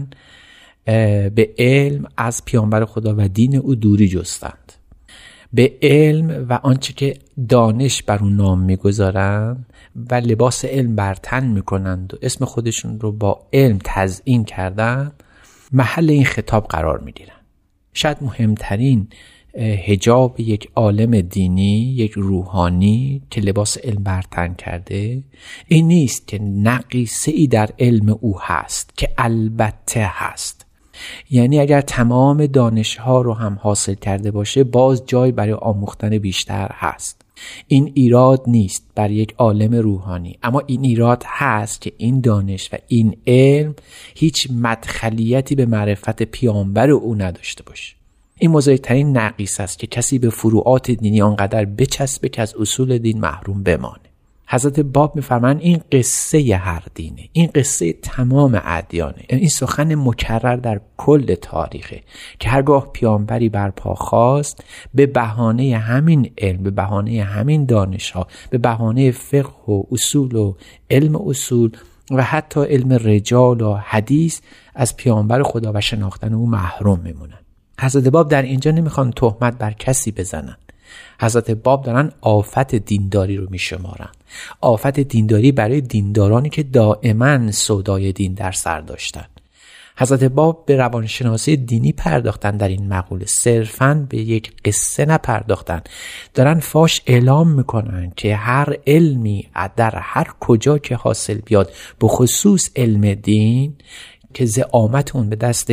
به 1.35 1.53
علم 1.57 2.05
از 2.17 2.45
پیامبر 2.45 2.85
خدا 2.85 3.15
و 3.17 3.27
دین 3.27 3.55
او 3.55 3.75
دوری 3.75 4.07
جستند. 4.07 4.73
به 5.53 5.73
علم 5.81 6.45
و 6.49 6.59
آنچه 6.63 6.93
که 6.93 7.17
دانش 7.49 8.03
بر 8.03 8.19
اون 8.19 8.35
نام 8.35 8.59
می‌گذارند 8.61 9.65
و 10.11 10.15
لباس 10.15 10.65
علم 10.65 10.95
بر 10.95 11.15
تن 11.15 11.47
می‌کنند 11.47 12.13
و 12.13 12.17
اسم 12.21 12.45
خودشون 12.45 12.99
رو 12.99 13.11
با 13.11 13.47
علم 13.53 13.79
تزئین 13.83 14.43
کردن 14.43 15.11
محل 15.71 16.09
این 16.09 16.25
خطاب 16.25 16.67
قرار 16.67 16.99
می‌گیرن. 16.99 17.35
شاید 17.93 18.17
مهمترین 18.21 19.07
هجاب 19.57 20.39
یک 20.39 20.69
عالم 20.75 21.21
دینی 21.21 21.93
یک 21.97 22.11
روحانی 22.11 23.21
که 23.29 23.41
لباس 23.41 23.77
علم 23.77 24.03
برتن 24.03 24.53
کرده 24.53 25.23
این 25.67 25.87
نیست 25.87 26.27
که 26.27 26.39
نقیصه 26.39 27.31
ای 27.31 27.47
در 27.47 27.69
علم 27.79 28.17
او 28.21 28.39
هست 28.41 28.97
که 28.97 29.09
البته 29.17 30.05
هست. 30.13 30.65
یعنی 31.29 31.59
اگر 31.59 31.81
تمام 31.81 32.45
دانش 32.45 32.97
ها 32.97 33.21
رو 33.21 33.33
هم 33.33 33.59
حاصل 33.61 33.93
کرده 33.93 34.31
باشه 34.31 34.63
باز 34.63 35.03
جای 35.05 35.31
برای 35.31 35.53
آموختن 35.53 36.17
بیشتر 36.17 36.71
هست. 36.73 37.21
این 37.67 37.91
ایراد 37.95 38.43
نیست 38.47 38.87
بر 38.95 39.11
یک 39.11 39.35
عالم 39.37 39.75
روحانی. 39.75 40.39
اما 40.43 40.61
این 40.67 40.83
ایراد 40.83 41.23
هست 41.27 41.81
که 41.81 41.93
این 41.97 42.21
دانش 42.21 42.69
و 42.73 42.77
این 42.87 43.17
علم 43.27 43.75
هیچ 44.15 44.47
مدخلیتی 44.51 45.55
به 45.55 45.65
معرفت 45.65 46.23
پیامبر 46.23 46.89
او 46.89 47.15
نداشته 47.15 47.63
باشه. 47.63 47.94
این 48.39 48.51
مزایترین 48.51 49.17
نقیص 49.17 49.59
است 49.59 49.79
که 49.79 49.87
کسی 49.87 50.19
به 50.19 50.29
فروعات 50.29 50.91
دینی 50.91 51.21
آنقدر 51.21 51.65
بچسبه 51.65 52.29
که 52.29 52.41
از 52.41 52.55
اصول 52.55 52.97
دین 52.97 53.19
محروم 53.19 53.63
بمانه. 53.63 53.99
حضرت 54.47 54.79
باب 54.79 55.15
میفرمایند 55.15 55.61
این 55.61 55.81
قصه 55.91 56.55
هر 56.55 56.83
دینه 56.93 57.29
این 57.31 57.49
قصه 57.55 57.93
تمام 57.93 58.61
ادیانه. 58.63 59.25
این 59.29 59.49
سخن 59.49 59.95
مکرر 59.95 60.55
در 60.55 60.81
کل 60.97 61.35
تاریخه 61.35 62.01
که 62.39 62.49
هرگاه 62.49 62.91
پیامبری 62.93 63.49
برپا 63.49 63.95
خواست 63.95 64.63
به 64.93 65.05
بهانه 65.05 65.77
همین 65.77 66.31
علم 66.37 66.63
به 66.63 66.71
بهانه 66.71 67.23
همین 67.23 67.65
دانش 67.65 68.11
ها 68.11 68.27
به 68.49 68.57
بهانه 68.57 69.11
فقه 69.11 69.71
و 69.73 69.83
اصول 69.91 70.35
و 70.35 70.55
علم 70.89 71.15
اصول 71.15 71.71
و 72.11 72.23
حتی 72.23 72.59
علم 72.63 72.93
رجال 72.93 73.61
و 73.61 73.73
حدیث 73.73 74.41
از 74.75 74.97
پیامبر 74.97 75.43
خدا 75.43 75.71
و 75.75 75.81
شناختن 75.81 76.33
او 76.33 76.49
محروم 76.49 76.99
میمونن. 76.99 77.44
حضرت 77.79 78.07
باب 78.07 78.29
در 78.29 78.41
اینجا 78.41 78.71
نمی‌خوان 78.71 79.11
تهمت 79.11 79.57
بر 79.57 79.71
کسی 79.71 80.11
بزنن. 80.11 80.57
حضرت 81.21 81.51
باب 81.51 81.85
دارن 81.85 82.11
آفت 82.21 82.75
دینداری 82.75 83.37
رو 83.37 83.47
میشمارن. 83.49 84.09
آفت 84.61 84.99
دینداری 84.99 85.51
برای 85.51 85.81
دیندارانی 85.81 86.49
که 86.49 86.63
دائما 86.63 87.51
صدای 87.51 88.11
دین 88.11 88.33
در 88.33 88.51
سر 88.51 88.81
داشتن. 88.81 89.25
حضرت 89.97 90.23
باب 90.23 90.65
به 90.65 90.75
روانشناسی 90.75 91.57
دینی 91.57 91.91
پرداختن 91.91 92.57
در 92.57 92.67
این 92.67 92.87
مقوله 92.87 93.25
صرفا 93.25 94.05
به 94.09 94.17
یک 94.17 94.51
قصه 94.65 95.05
نپرداختن. 95.05 95.81
دارن 96.33 96.59
فاش 96.59 97.01
اعلام 97.05 97.51
می‌کنن 97.51 98.11
که 98.15 98.35
هر 98.35 98.77
علمی 98.87 99.47
در 99.75 99.95
هر 99.95 100.27
کجا 100.39 100.77
که 100.77 100.95
حاصل 100.95 101.37
بیاد 101.45 101.71
به 101.99 102.07
خصوص 102.07 102.69
علم 102.75 103.13
دین 103.13 103.73
که 104.35 104.45
زعامت 104.45 105.15
اون 105.15 105.29
به 105.29 105.35
دست 105.35 105.71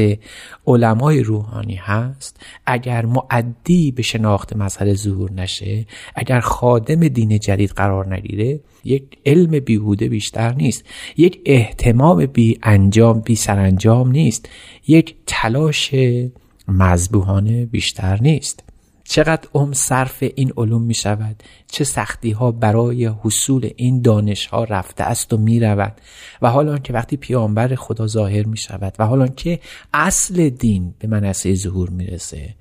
علمای 0.67 1.23
روحانی 1.23 1.75
هست 1.75 2.41
اگر 2.67 3.07
معدی 3.07 3.91
به 3.91 4.03
شناخت 4.03 4.57
مسئله 4.57 4.95
ظهور 4.95 5.33
نشه 5.33 5.87
اگر 6.15 6.41
خادم 6.41 7.09
دین 7.09 7.39
جدید 7.39 7.71
قرار 7.71 8.15
نگیره 8.15 8.61
یک 8.85 9.19
علم 9.27 9.61
بیهوده 9.61 10.09
بیشتر 10.09 10.55
نیست 10.55 10.85
یک 11.17 11.41
احتمام 11.47 12.27
بی 12.27 12.59
انجام 12.63 13.21
بی 13.21 13.37
سرانجام 13.37 14.11
نیست 14.11 14.49
یک 14.89 15.15
تلاش 15.27 15.95
مذبوحانه 16.69 17.67
بیشتر 17.67 18.23
نیست. 18.23 18.72
چقدر 19.13 19.49
عمر 19.55 19.75
صرف 19.75 20.25
این 20.35 20.53
علوم 20.57 20.83
می 20.83 20.95
شود 20.95 21.43
چه 21.67 21.85
سختی 21.85 22.31
ها 22.31 22.53
برای 22.53 23.11
حصول 23.23 23.71
این 23.77 24.03
دانش 24.03 24.47
ها 24.47 24.65
رفته 24.65 25.05
است 25.05 25.33
و 25.33 25.37
می 25.37 25.61
رود 25.61 26.01
و 26.43 26.51
حالا 26.51 26.79
که 26.79 26.93
وقتی 26.93 27.17
پیامبر 27.17 27.75
خدا 27.75 28.07
ظاهر 28.07 28.47
می 28.47 28.57
شود 28.57 28.95
و 28.99 29.07
حالا 29.07 29.27
که 29.27 29.61
اصل 29.95 30.49
دین 30.49 30.95
به 30.99 31.09
منصه 31.09 31.55
ظهور 31.55 31.91
می 31.91 32.07
رسه 32.07 32.55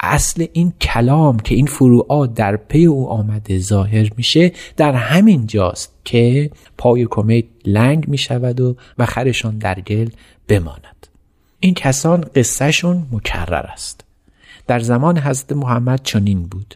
اصل 0.00 0.46
این 0.52 0.72
کلام 0.80 1.38
که 1.38 1.54
این 1.54 1.66
فروعات 1.66 2.34
در 2.34 2.56
پی 2.56 2.86
او 2.86 3.08
آمده 3.08 3.58
ظاهر 3.58 4.10
میشه 4.16 4.52
در 4.76 4.92
همین 4.92 5.46
جاست 5.46 5.92
که 6.04 6.50
پای 6.78 7.06
کمیت 7.10 7.44
لنگ 7.64 8.08
می 8.08 8.18
شود 8.18 8.60
و 8.60 8.76
و 8.98 9.06
خرشان 9.06 9.58
در 9.58 9.80
گل 9.80 10.08
بماند. 10.48 11.06
این 11.60 11.74
کسان 11.74 12.20
قصهشون 12.34 13.06
مکرر 13.12 13.66
است. 13.66 14.03
در 14.66 14.78
زمان 14.78 15.18
حضرت 15.18 15.52
محمد 15.52 16.00
چنین 16.02 16.42
بود. 16.42 16.74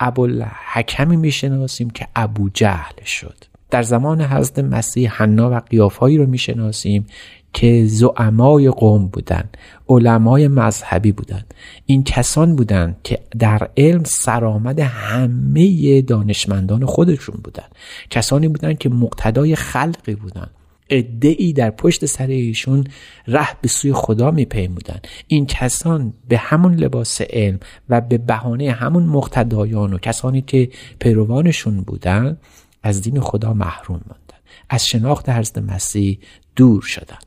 ابوالحکمی 0.00 1.16
می‌شناسیم 1.16 1.90
که 1.90 2.08
ابو 2.16 2.48
جهل 2.48 3.04
شد. 3.04 3.44
در 3.70 3.82
زمان 3.82 4.22
حضرت 4.22 4.58
مسیح 4.58 5.10
حنا 5.12 5.50
و 5.50 5.54
قیافهایی 5.54 6.18
رو 6.18 6.26
می‌شناسیم 6.26 7.06
که 7.52 7.84
زعمای 7.86 8.70
قوم 8.70 9.06
بودند 9.06 9.56
علمای 9.88 10.48
مذهبی 10.48 11.12
بودند 11.12 11.54
این 11.86 12.04
کسان 12.04 12.56
بودند 12.56 12.96
که 13.04 13.18
در 13.38 13.68
علم 13.76 14.04
سرآمد 14.04 14.80
همه 14.80 16.02
دانشمندان 16.02 16.86
خودشون 16.86 17.40
بودند 17.44 17.74
کسانی 18.10 18.48
بودند 18.48 18.78
که 18.78 18.88
مقتدای 18.88 19.56
خلقی 19.56 20.14
بودند 20.14 20.50
ای 20.88 21.52
در 21.52 21.70
پشت 21.70 22.04
سر 22.04 22.26
ایشون 22.26 22.84
ره 23.26 23.48
به 23.62 23.68
سوی 23.68 23.92
خدا 23.92 24.30
میپیمودن. 24.30 25.00
این 25.26 25.46
کسان 25.46 26.12
به 26.28 26.38
همون 26.38 26.74
لباس 26.74 27.20
علم 27.20 27.60
و 27.88 28.00
به 28.00 28.18
بهانه 28.18 28.72
همون 28.72 29.02
مقتدایان 29.02 29.92
و 29.92 29.98
کسانی 29.98 30.42
که 30.42 30.70
پیروانشون 30.98 31.80
بودن 31.80 32.36
از 32.82 33.02
دین 33.02 33.20
خدا 33.20 33.52
محروم 33.52 34.00
ماندن 34.08 34.38
از 34.68 34.86
شناخت 34.86 35.28
حضرت 35.28 35.58
مسیح 35.58 36.18
دور 36.56 36.82
شدن. 36.82 37.18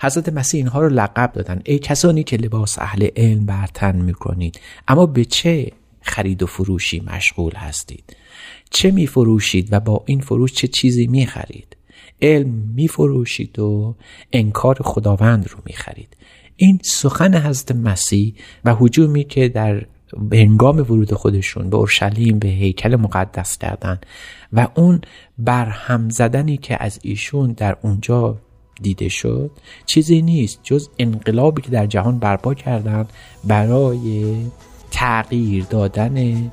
حضرت 0.00 0.28
مسیح 0.28 0.58
اینها 0.58 0.80
رو 0.80 0.88
لقب 0.88 1.32
دادن. 1.32 1.62
ای 1.64 1.78
کسانی 1.78 2.24
که 2.24 2.36
لباس 2.36 2.78
اهل 2.78 3.08
علم 3.16 3.46
برتن 3.46 3.96
می‌کنید 3.96 4.60
اما 4.88 5.06
به 5.06 5.24
چه 5.24 5.72
خرید 6.00 6.42
و 6.42 6.46
فروشی 6.46 7.00
مشغول 7.00 7.54
هستید؟ 7.54 8.16
چه 8.70 8.90
میفروشید 8.90 9.68
و 9.72 9.80
با 9.80 10.02
این 10.06 10.20
فروش 10.20 10.52
چه 10.52 10.68
چیزی 10.68 11.06
می‌خرید؟ 11.06 11.76
علم 12.22 12.72
میفروشید 12.74 13.58
و 13.58 13.94
انکار 14.32 14.76
خداوند 14.80 15.48
رو 15.48 15.58
می‌خرید. 15.66 16.16
این 16.56 16.80
سخن 16.82 17.34
حضرت 17.34 17.72
مسیح 17.72 18.34
و 18.64 18.74
حجومی 18.78 19.24
که 19.24 19.48
در 19.48 19.86
هنگام 20.32 20.76
ورود 20.78 21.14
خودشون 21.14 21.70
به 21.70 21.76
اورشلیم 21.76 22.38
به 22.38 22.48
هیکل 22.48 22.96
مقدس 22.96 23.58
کردن 23.58 24.00
و 24.52 24.68
اون 24.74 25.00
برهم 25.38 26.08
زدنی 26.08 26.56
که 26.56 26.82
از 26.84 26.98
ایشون 27.02 27.52
در 27.52 27.76
اونجا 27.82 28.38
دیده 28.82 29.08
شد 29.08 29.50
چیزی 29.86 30.22
نیست. 30.22 30.60
جز 30.62 30.88
انقلابی 30.98 31.62
که 31.62 31.70
در 31.70 31.86
جهان 31.86 32.18
برپا 32.18 32.54
کردن 32.54 33.08
برای 33.44 34.36
تغییر 34.90 35.64
دادن 35.64 36.50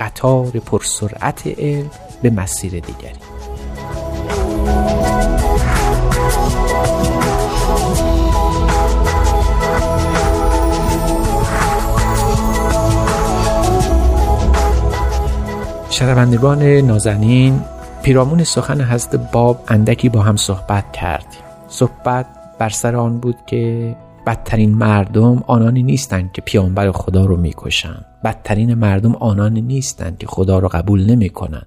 قطار 0.00 0.50
پرسرعت 0.50 1.46
علم 1.46 1.90
به 2.22 2.30
مسیر 2.30 2.72
دیگری. 2.72 3.41
شنوندگان 16.02 16.62
نازنین 16.62 17.60
پیرامون 18.02 18.44
سخن 18.44 18.80
حضرت 18.80 19.32
باب 19.32 19.64
اندکی 19.68 20.08
با 20.08 20.20
هم 20.20 20.36
صحبت 20.36 20.92
کردیم. 20.92 21.40
صحبت 21.68 22.26
بر 22.58 22.68
سر 22.68 22.96
آن 22.96 23.18
بود 23.18 23.36
که 23.46 23.96
بدترین 24.26 24.74
مردم 24.74 25.42
آنانی 25.46 25.82
نیستند 25.82 26.32
که 26.32 26.42
پیامبر 26.42 26.90
خدا 26.92 27.24
رو 27.24 27.36
می‌کشند. 27.36 28.04
بدترین 28.24 28.74
مردم 28.74 29.14
آنانی 29.14 29.60
نیستند 29.60 30.18
که 30.18 30.26
خدا 30.26 30.58
رو 30.58 30.68
قبول 30.68 31.10
نمی‌کنند. 31.10 31.66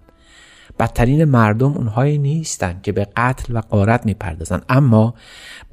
بدترین 0.79 1.25
مردم 1.25 1.73
اونهایی 1.73 2.17
نیستند 2.17 2.81
که 2.81 2.91
به 2.91 3.07
قتل 3.17 3.55
و 3.55 3.61
قارت 3.69 4.05
می‌پردازند. 4.05 4.65
اما 4.69 5.13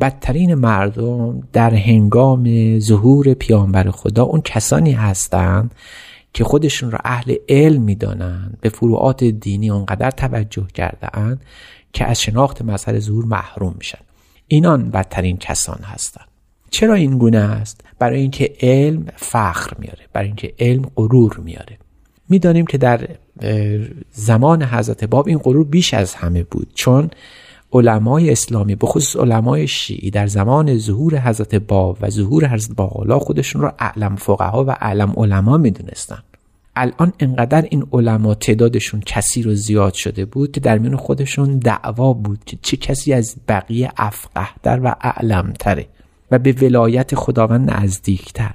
بدترین 0.00 0.54
مردم 0.54 1.40
در 1.52 1.74
هنگام 1.74 2.78
ظهور 2.78 3.34
پیامبر 3.34 3.90
خدا 3.90 4.22
اون 4.22 4.40
کسانی 4.40 4.92
هستند 4.92 5.74
که 6.32 6.44
خودشون 6.44 6.90
را 6.90 6.98
اهل 7.04 7.34
علم 7.48 7.82
می‌دانند 7.82 8.58
به 8.60 8.68
فروعات 8.68 9.24
دینی 9.24 9.70
اونقدر 9.70 10.10
توجه 10.10 10.66
کرده 10.74 11.18
اند 11.18 11.44
که 11.92 12.04
از 12.04 12.22
شناخت 12.22 12.62
مظهر 12.62 13.00
ظهور 13.00 13.24
محروم 13.24 13.74
میشن. 13.78 13.98
اینان 14.48 14.90
بدترین 14.90 15.36
کسان 15.36 15.80
هستند 15.82 16.26
چرا 16.70 16.94
این 16.94 17.18
گونه 17.18 17.38
است؟ 17.38 17.80
برای 17.98 18.20
اینکه 18.20 18.52
علم 18.60 19.06
فخر 19.16 19.76
میاره 19.78 20.06
برای 20.12 20.26
اینکه 20.26 20.54
علم 20.58 20.90
غرور 20.96 21.40
میاره 21.44 21.78
می‌دانیم 22.28 22.66
که 22.66 22.78
در 22.78 23.08
زمان 24.12 24.62
حضرت 24.62 25.04
باب 25.04 25.28
این 25.28 25.38
غرور 25.38 25.64
بیش 25.64 25.94
از 25.94 26.14
همه 26.14 26.42
بود 26.42 26.70
چون 26.74 27.10
علمای 27.72 28.30
اسلامی 28.30 28.74
به 28.74 28.86
خصوص 28.86 29.16
علمای 29.16 29.68
شیعی 29.68 30.10
در 30.10 30.26
زمان 30.26 30.78
ظهور 30.78 31.18
حضرت 31.18 31.54
باب 31.54 31.98
و 32.00 32.10
ظهور 32.10 32.48
حضرت 32.48 32.76
باقالا 32.76 33.18
خودشون 33.18 33.62
را 33.62 33.74
اعلم 33.78 34.16
فقها 34.16 34.64
و 34.64 34.70
اعلم 34.70 35.12
علما 35.16 35.56
می‌دونستن. 35.56 36.18
الان 36.76 37.12
انقدر 37.20 37.66
این 37.70 37.86
علما 37.92 38.34
تعدادشون 38.34 39.00
کسی 39.00 39.42
رو 39.42 39.54
زیاد 39.54 39.94
شده 39.94 40.24
بود 40.24 40.52
که 40.52 40.60
در 40.60 40.78
میان 40.78 40.96
خودشون 40.96 41.58
دعوا 41.58 42.12
بود 42.12 42.44
که 42.46 42.58
چه 42.62 42.76
کسی 42.76 43.12
از 43.12 43.36
بقیه 43.48 43.92
افقهتر 43.96 44.80
و 44.84 44.94
اعلمتره 45.00 45.86
و 46.30 46.38
به 46.38 46.52
ولایت 46.52 47.14
خداوند 47.14 47.70
نزدیکتر. 47.70 48.54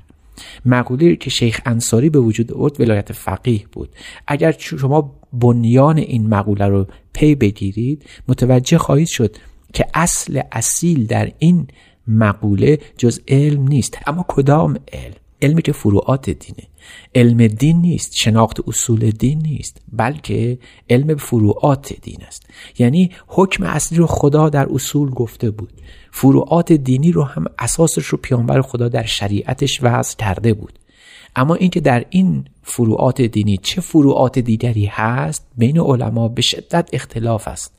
مقوله 0.65 1.15
که 1.15 1.29
شیخ 1.29 1.61
انصاری 1.65 2.09
به 2.09 2.19
وجود 2.19 2.53
آورد 2.53 2.81
ولایت 2.81 3.11
فقیه 3.11 3.65
بود. 3.71 3.89
اگر 4.27 4.55
شما 4.59 5.11
بنیان 5.39 5.97
این 5.97 6.27
مقوله 6.27 6.67
رو 6.67 6.87
پی 7.13 7.35
بگیرید 7.35 8.05
متوجه 8.27 8.77
خواهید 8.77 9.07
شد 9.07 9.35
که 9.73 9.85
اصل 9.93 10.41
اصیل 10.51 11.05
در 11.05 11.31
این 11.39 11.67
مقوله 12.07 12.79
جز 12.97 13.19
علم 13.27 13.67
نیست. 13.67 13.97
اما 14.07 14.25
کدام 14.27 14.79
علم؟ 14.93 15.13
علمی 15.41 15.61
که 15.61 15.71
فروعات 15.71 16.29
دینه. 16.29 16.67
علم 17.15 17.47
دین 17.47 17.81
نیست 17.81 18.15
شناخت 18.15 18.67
اصول 18.67 19.09
دین 19.09 19.39
نیست 19.41 19.81
بلکه 19.93 20.59
علم 20.89 21.15
فروعات 21.15 21.93
دین 22.01 22.23
است. 22.27 22.43
یعنی 22.79 23.11
حکم 23.27 23.63
اصلی 23.63 23.97
رو 23.97 24.07
خدا 24.07 24.49
در 24.49 24.67
اصول 24.73 25.09
گفته 25.09 25.51
بود. 25.51 25.73
فروعات 26.11 26.73
دینی 26.73 27.11
رو 27.11 27.23
هم 27.23 27.45
اساسش 27.59 28.05
رو 28.05 28.17
پیانبر 28.17 28.61
خدا 28.61 28.89
در 28.89 29.05
شریعتش 29.05 29.79
وضع 29.83 30.17
کرده 30.17 30.53
بود. 30.53 30.79
اما 31.37 31.55
اینکه 31.55 31.79
در 31.79 32.05
این 32.09 32.45
فروعات 32.63 33.21
دینی 33.21 33.57
چه 33.57 33.81
فروعات 33.81 34.39
دیگری 34.39 34.85
هست 34.85 35.47
بین 35.57 35.79
علما 35.79 36.27
به 36.27 36.41
شدت 36.41 36.89
اختلاف 36.93 37.47
است. 37.47 37.73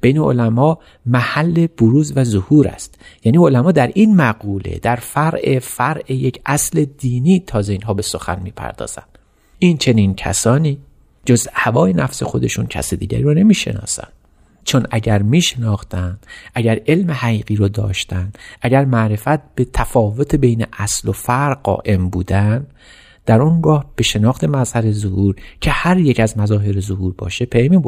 بین 0.00 0.18
علما 0.18 0.78
محل 1.06 1.66
بروز 1.66 2.12
و 2.16 2.24
ظهور 2.24 2.68
است. 2.68 2.98
یعنی 3.24 3.38
علما 3.38 3.72
در 3.72 3.90
این 3.94 4.16
مقوله 4.16 4.78
در 4.82 4.96
فرع 4.96 5.58
فرع 5.58 6.12
یک 6.12 6.40
اصل 6.46 6.84
دینی 6.84 7.40
تازه 7.46 7.72
اینها 7.72 7.94
به 7.94 8.02
سخن 8.02 8.40
می‌پردازند. 8.42 9.18
این 9.58 9.78
چنین 9.78 10.14
کسانی 10.14 10.78
جز 11.24 11.48
هوای 11.52 11.92
نفس 11.92 12.22
خودشون 12.22 12.66
کس 12.66 12.94
دیگری 12.94 13.22
رو 13.22 13.34
نمی‌شناسند. 13.34 14.12
چون 14.64 14.86
اگر 14.90 15.22
میشناختند 15.22 16.26
اگر 16.54 16.80
علم 16.86 17.10
حقیقی 17.10 17.56
رو 17.56 17.68
داشتند 17.68 18.38
اگر 18.62 18.84
معرفت 18.84 19.54
به 19.54 19.64
تفاوت 19.72 20.34
بین 20.34 20.66
اصل 20.78 21.08
و 21.08 21.12
فرق 21.12 21.62
قائم 21.62 22.08
بودن 22.08 22.66
در 23.26 23.42
اونگاه 23.42 23.84
به 23.96 24.02
شناخت 24.02 24.44
مظهر 24.44 24.92
ظهور 24.92 25.34
که 25.60 25.70
هر 25.70 25.98
یک 25.98 26.20
از 26.20 26.38
مظاهر 26.38 26.80
ظهور 26.80 27.14
باشه 27.18 27.44
پی 27.44 27.68
می 27.68 27.78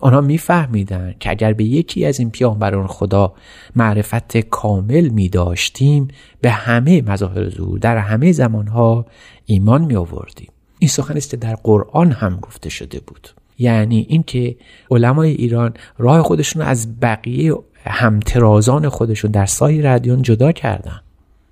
آنها 0.00 0.20
میفهمیدند 0.20 1.18
که 1.18 1.30
اگر 1.30 1.52
به 1.52 1.64
یکی 1.64 2.04
از 2.04 2.18
این 2.18 2.30
پیامبران 2.30 2.86
خدا 2.86 3.32
معرفت 3.76 4.36
کامل 4.36 5.08
می 5.08 5.28
داشتیم 5.28 6.08
به 6.40 6.50
همه 6.50 7.02
مظاهر 7.02 7.50
ظهور 7.50 7.78
در 7.78 7.98
همه 7.98 8.32
زمانها 8.32 9.06
ایمان 9.46 9.84
می 9.84 9.96
آوردیم 9.96 10.48
این 10.78 10.88
سخن 10.88 11.16
است 11.16 11.30
که 11.30 11.36
در 11.36 11.54
قرآن 11.54 12.12
هم 12.12 12.36
گفته 12.36 12.70
شده 12.70 13.00
بود. 13.00 13.28
یعنی 13.60 14.06
اینکه 14.08 14.56
علمای 14.90 15.30
ایران 15.30 15.74
راه 15.98 16.22
خودشون 16.22 16.62
از 16.62 17.00
بقیه 17.00 17.54
همترازان 17.84 18.88
خودشون 18.88 19.30
در 19.30 19.46
سایر 19.46 19.88
ادیان 19.88 20.22
جدا 20.22 20.52
کردن. 20.52 21.00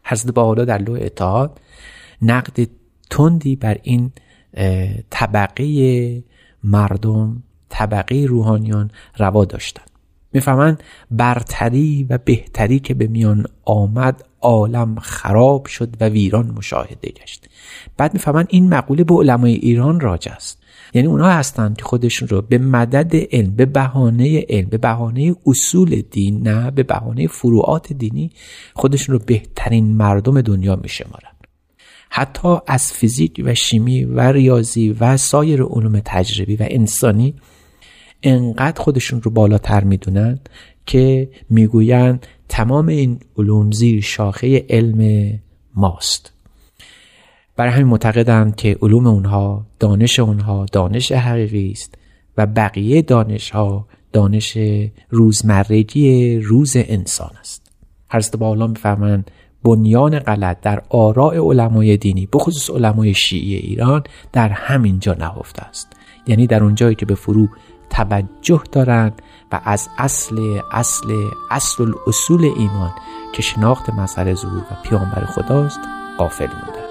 حضرت 0.05 0.35
بالا 0.35 0.65
در 0.65 0.79
لوح 0.79 0.99
اتحاد 1.03 1.61
نقد 2.23 2.69
تندی 3.11 3.57
بر 3.57 3.79
این 3.83 4.13
طبقه 5.11 6.23
مردم 6.65 7.43
طبقه 7.69 8.25
روحانیان 8.29 8.91
روا 9.19 9.45
داشتن. 9.45 9.83
می‌فهمند 10.33 10.83
برتری 11.11 12.07
و 12.11 12.19
بهتری 12.25 12.79
که 12.79 12.95
به 12.95 13.07
میان 13.07 13.47
آمد 13.65 14.25
عالم 14.41 14.99
خراب 14.99 15.67
شد 15.67 15.97
و 16.01 16.09
ویران 16.09 16.51
مشاهده 16.51 17.11
گشت. 17.11 17.49
بعد 17.97 18.15
می‌فهمند 18.15 18.47
این 18.51 18.69
مقوله 18.69 19.05
به 19.05 19.15
علمای 19.15 19.53
ایران 19.53 20.01
راج 20.01 20.29
است. 20.29 20.63
یعنی 20.95 21.09
اونها 21.09 21.31
هستند 21.31 21.77
که 21.77 21.85
خودشون 21.85 22.29
رو 22.29 22.43
به 22.43 22.59
مدد 22.59 23.17
علم 23.33 23.51
به 23.51 23.67
بهانه 23.67 24.47
علم 24.49 24.69
به 24.69 24.79
بهانه 24.79 25.35
اصول 25.47 26.03
دین 26.11 26.49
نه 26.49 26.71
به 26.71 26.83
بهانه 26.83 27.27
فروعات 27.27 27.93
دینی 27.93 28.31
خودشون 28.75 29.13
رو 29.13 29.23
بهترین 29.27 29.97
مردم 29.97 30.41
دنیا 30.41 30.77
میشمارن. 30.77 31.33
حتی 32.11 32.57
از 32.67 32.93
فیزیک 32.93 33.43
و 33.45 33.55
شیمی 33.55 34.05
و 34.05 34.21
ریاضی 34.21 34.97
و 35.01 35.17
سایر 35.17 35.63
علوم 35.63 36.01
تجربی 36.05 36.57
و 36.57 36.67
انسانی 36.71 37.35
انقدر 38.23 38.83
خودشون 38.83 39.23
رو 39.23 39.31
بالاتر 39.31 39.85
می‌دونن 39.85 40.39
که 40.87 41.31
می‌گویند 41.51 42.27
تمام 42.49 42.89
این 42.89 43.21
علوم 43.37 43.71
زیر 43.71 44.01
شاخه 44.01 44.67
علم 44.69 45.31
ماست. 45.75 46.33
برای 47.59 47.73
همین 47.73 47.87
معتقدند 47.87 48.57
که 48.57 48.79
علوم 48.83 49.07
اونها 49.07 49.67
دانش 49.81 50.19
اونها 50.19 50.67
دانش 50.73 51.13
حقیقی 51.13 51.71
است 51.71 51.95
و 52.37 52.47
بقیه 52.47 53.03
دانش 53.03 53.51
ها 53.51 53.87
دانش 54.13 54.59
روزمرگی 55.11 56.39
روز 56.41 56.77
انسان 56.77 57.31
است. 57.41 57.73
حضرت 58.11 58.37
بالا 58.37 58.67
می‌فهمند 58.67 59.31
بنیان 59.65 60.19
غلط 60.19 60.61
در 60.61 60.83
آراء 60.89 61.35
علمای 61.35 61.97
دینی 61.97 62.29
بخصوص 62.33 62.71
علمای 62.71 63.15
شیعی 63.15 63.55
ایران 63.55 64.03
در 64.33 64.49
همین 64.49 64.99
جا 64.99 65.15
نهفته 65.15 65.63
است. 65.63 65.89
یعنی 66.27 66.47
در 66.47 66.65
اونجایی 66.65 66.95
که 66.95 67.07
به 67.07 67.15
فرو 67.15 67.49
توجه 67.91 68.63
دارند 68.73 69.23
و 69.53 69.61
از 69.65 69.89
اصل 69.99 70.61
اصل 70.73 71.07
اصل 71.51 71.83
الاصول 71.83 72.45
ایمان 72.45 72.91
که 73.35 73.43
شناخت 73.43 73.91
مسئله 73.91 74.35
ظهور 74.35 74.63
و 74.71 74.89
پیامبر 74.89 75.25
خداست 75.25 75.81
غافل 76.19 76.47
مونده. 76.47 76.88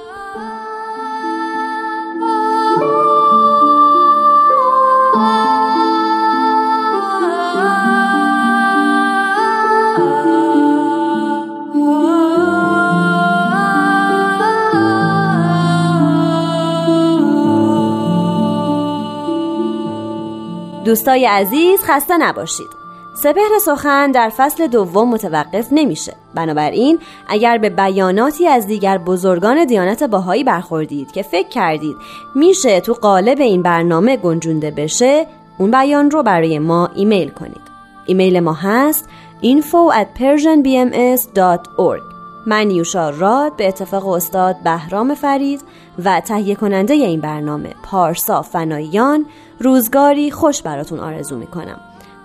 دوستای 20.88 21.25
عزیز 21.25 21.79
خسته 21.83 22.17
نباشید. 22.17 22.69
سپهر 23.15 23.59
سخن 23.61 24.11
در 24.11 24.29
فصل 24.38 24.67
دوم 24.67 25.09
متوقف 25.09 25.67
نمیشه. 25.71 26.13
بنابراین 26.35 26.99
اگر 27.27 27.57
به 27.57 27.69
بیاناتی 27.69 28.47
از 28.47 28.67
دیگر 28.67 28.97
بزرگان 28.97 29.65
دیانت 29.65 30.03
باهایی 30.03 30.43
برخوردید 30.43 31.11
که 31.11 31.21
فکر 31.21 31.49
کردید 31.49 31.95
میشه 32.35 32.79
تو 32.79 32.93
قالب 32.93 33.41
این 33.41 33.61
برنامه 33.61 34.17
گنجونده 34.17 34.71
بشه 34.71 35.25
اون 35.57 35.71
بیان 35.71 36.11
رو 36.11 36.23
برای 36.23 36.59
ما 36.59 36.89
ایمیل 36.95 37.29
کنید. 37.29 37.67
ایمیل 38.05 38.39
ما 38.39 38.53
هست 38.53 39.09
info 39.43 39.91
at 39.93 40.07
persianbms.org 40.19 42.07
من 42.48 42.72
یوشا 42.72 43.10
راد 43.10 43.56
به 43.56 43.68
اتفاق 43.68 44.08
استاد 44.08 44.56
بهرام 44.64 45.16
فرید 45.16 45.62
و 46.06 46.22
تهیه 46.22 46.56
کننده 46.56 46.93
این 46.93 47.22
برنامه 47.22 47.76
پارسا 47.84 48.41
فناییان 48.41 49.26
روزگاری 49.60 50.32
خوش 50.32 50.62
براتون 50.62 51.00
آرزو 51.00 51.38
می‌کنم. 51.38 51.80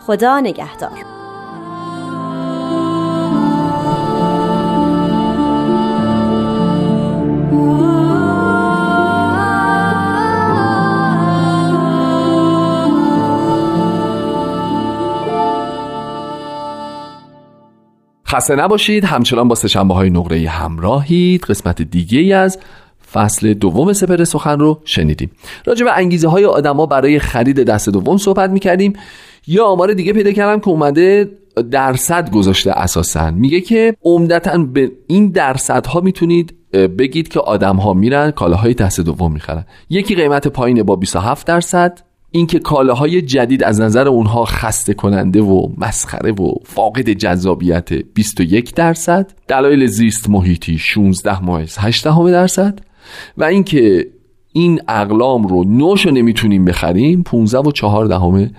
خدا 0.07 0.41
نگهدار. 0.41 1.22
خسته 18.33 18.57
نباشید. 18.57 19.05
همچنان 19.05 19.49
با 19.49 19.55
سشنبه 19.55 19.95
های 19.95 20.11
نقره 20.11 20.49
همراهید. 20.49 21.45
قسمت 21.45 21.83
دیگه 21.83 22.18
ای 22.18 22.33
از 22.33 22.59
فصل 23.12 23.55
دوم 23.55 23.93
سپر 23.93 24.24
سخن 24.24 24.59
رو 24.59 24.80
شنیدیم. 24.85 25.30
راجع 25.64 25.85
به 25.85 25.97
انگیزه 25.97 26.28
های 26.28 26.45
آدما 26.45 26.87
برای 26.87 27.18
خرید 27.18 27.64
دست 27.64 27.89
دوم 27.89 28.16
صحبت 28.16 28.51
می‌کردیم. 28.51 28.93
یا 29.47 29.64
آمار 29.64 29.93
دیگه 29.93 30.12
پیدا 30.12 30.33
کردم 30.33 30.61
که 30.61 30.68
اومده 30.68 31.30
درصد 31.70 32.30
گذاشته 32.30 32.70
اساسا. 32.70 33.30
میگه 33.30 33.61
که 33.61 33.97
عمدتا 34.05 34.59
به 34.59 34.93
این 35.07 35.28
درصدها 35.30 36.01
می‌تونید 36.01 36.55
بگید 36.72 37.28
که 37.28 37.41
آدم 37.41 37.76
ها 37.76 37.93
میرن 37.93 38.30
کالاهای 38.30 38.74
دست 38.74 39.01
دوم 39.01 39.33
می‌خرن. 39.33 39.64
یکی 39.91 40.14
قیمت 40.14 40.49
پایینه 40.49 40.83
با 40.83 40.97
27 40.97 41.47
درصد. 41.47 42.01
اینکه 42.33 42.59
کالاهای 42.59 43.22
جدید 43.22 43.64
از 43.64 43.80
نظر 43.80 44.09
اونها 44.09 44.45
خسته 44.45 44.95
کننده 44.95 45.43
و 45.43 45.68
مسخره 45.78 46.33
و 46.33 46.55
فاقد 46.64 47.11
جذابیت 47.11 47.93
21 47.93 48.74
درصد 48.74 49.33
دلایل 49.49 49.87
زیست 49.87 50.30
محیطی 50.30 50.78
16 50.78 51.45
مایز 51.45 51.76
8 51.78 52.05
درصد 52.05 52.78
و 53.39 53.45
اینکه 53.45 54.07
این 54.53 54.80
اقلام 54.89 55.47
رو 55.47 55.64
نوش 55.64 56.07
نمی‌تونیم 56.07 56.64
بخریم 56.64 57.22
15 57.22 57.59
و 57.59 57.72
4 57.72 58.07
دهم 58.07 58.51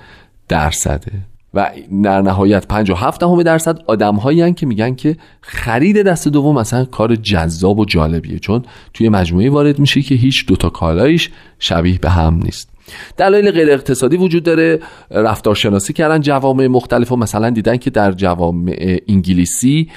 درصده 0.49 1.11
و 1.53 1.71
در 2.03 2.21
نهایت 2.21 2.67
57 2.67 3.19
دهم 3.19 3.43
درصد 3.43 3.79
آدم 3.87 4.15
هایی 4.15 4.53
که 4.53 4.65
میگن 4.65 4.95
که 4.95 5.17
خرید 5.41 6.03
دست 6.03 6.27
دوم 6.27 6.59
مثلا 6.59 6.85
کار 6.85 7.15
جذاب 7.15 7.79
و 7.79 7.85
جالبیه 7.85 8.39
چون 8.39 8.63
توی 8.93 9.09
مجموعه 9.09 9.49
وارد 9.49 9.79
میشه 9.79 10.01
که 10.01 10.15
هیچ 10.15 10.45
دوتا 10.45 10.69
کالایش 10.69 11.29
شبیه 11.59 11.97
به 11.97 12.09
هم 12.09 12.39
نیست. 12.43 12.72
دلایل 13.17 13.51
غیر 13.51 13.71
اقتصادی 13.71 14.17
وجود 14.17 14.43
داره. 14.43 14.79
رفتارشناسی 15.11 15.93
کردن 15.93 16.21
جوامع 16.21 16.67
مختلف 16.67 17.11
و 17.11 17.15
مثلا 17.15 17.49
دیدن 17.49 17.77
که 17.77 17.89
در 17.89 18.11
جوامع 18.11 18.97
انگلیسی 19.07 19.89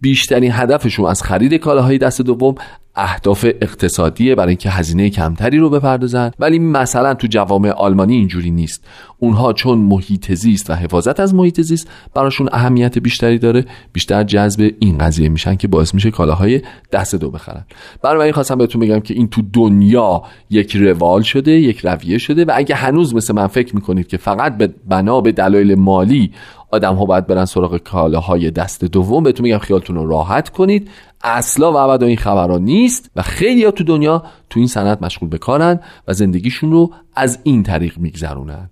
بیشترین 0.00 0.52
هدفشون 0.52 1.06
از 1.06 1.22
خرید 1.22 1.54
کالاهای 1.54 1.98
دست 1.98 2.22
دوم 2.22 2.54
اهداف 3.00 3.44
اقتصادیه 3.60 4.34
برای 4.34 4.48
اینکه 4.48 4.70
هزینه 4.70 5.10
کمتری 5.10 5.58
رو 5.58 5.70
بپردازن. 5.70 6.30
ولی 6.38 6.58
مثلا 6.58 7.14
تو 7.14 7.26
جوامع 7.26 7.70
آلمانی 7.70 8.14
اینجوری 8.14 8.50
نیست. 8.50 8.84
اونها 9.18 9.52
چون 9.52 9.78
محیط 9.78 10.32
زیست 10.32 10.70
و 10.70 10.74
حفاظت 10.74 11.20
از 11.20 11.34
محیط 11.34 11.60
زیست 11.60 11.88
براشون 12.14 12.48
اهمیت 12.52 12.98
بیشتری 12.98 13.38
داره 13.38 13.64
بیشتر 13.92 14.24
جذب 14.24 14.70
این 14.78 14.98
قضیه 14.98 15.28
میشن 15.28 15.54
که 15.54 15.68
باعث 15.68 15.94
میشه 15.94 16.10
کالاهای 16.10 16.62
دست 16.92 17.14
دو 17.14 17.30
بخرن. 17.30 17.64
برای 18.02 18.22
این 18.22 18.32
خواستم 18.32 18.58
بهتون 18.58 18.80
بگم 18.80 19.00
که 19.00 19.14
این 19.14 19.28
تو 19.28 19.42
دنیا 19.52 20.22
یک 20.50 20.76
روال 20.76 21.22
شده 21.22 21.52
یک 21.52 21.86
رویه 21.86 22.18
شده 22.18 22.44
و 22.44 22.52
اگه 22.54 22.74
هنوز 22.74 23.14
مثل 23.14 23.34
من 23.34 23.46
فکر 23.46 23.74
می‌کنید 23.74 24.06
که 24.06 24.16
فقط 24.16 24.56
به 24.56 24.74
بنا 24.88 25.20
به 25.20 25.32
دلایل 25.32 25.74
مالی 25.74 26.32
آدم 26.72 26.94
ها 26.94 27.04
باید 27.04 27.26
برن 27.26 27.44
سراغ 27.44 27.76
کالاهای 27.76 28.50
دست 28.50 28.84
دوم 28.84 29.22
بهتون 29.22 29.44
میگم 29.44 29.58
خیالتون 29.58 29.96
رو 29.96 30.08
راحت 30.08 30.48
کنید. 30.48 30.88
اصلا 31.22 31.72
و 31.72 31.76
ابدا 31.76 32.06
این 32.06 32.16
خبرها 32.16 32.58
نیست 32.58 33.10
و 33.16 33.22
خیلی 33.22 33.64
ها 33.64 33.70
تو 33.70 33.84
دنیا 33.84 34.22
تو 34.50 34.60
این 34.60 34.68
صنعت 34.68 35.02
مشغول 35.02 35.28
بکارن 35.28 35.80
و 36.08 36.12
زندگیشون 36.12 36.72
رو 36.72 36.90
از 37.16 37.38
این 37.42 37.62
طریق 37.62 37.98
میگذرونن. 37.98 38.70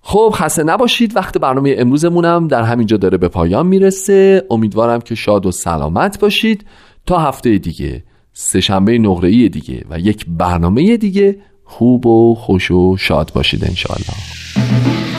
خب 0.00 0.32
خسته 0.34 0.62
نباشید. 0.62 1.16
وقت 1.16 1.38
برنامه 1.38 1.74
امروزمونم 1.78 2.48
در 2.48 2.62
همینجا 2.62 2.96
داره 2.96 3.18
به 3.18 3.28
پایان 3.28 3.66
می‌رسه. 3.66 4.46
امیدوارم 4.50 5.00
که 5.00 5.14
شاد 5.14 5.46
و 5.46 5.52
سلامت 5.52 6.20
باشید. 6.20 6.64
تا 7.06 7.18
هفته 7.18 7.58
دیگه 7.58 8.04
سهشنبه 8.32 8.98
نقره‌ای 8.98 9.48
دیگه 9.48 9.84
و 9.90 9.98
یک 9.98 10.26
برنامه 10.28 10.96
دیگه. 10.96 11.38
خوب 11.64 12.06
و 12.06 12.34
خوش 12.34 12.70
و 12.70 12.96
شاد 12.96 13.32
باشید 13.34 13.64
انشاءالله. 13.64 15.17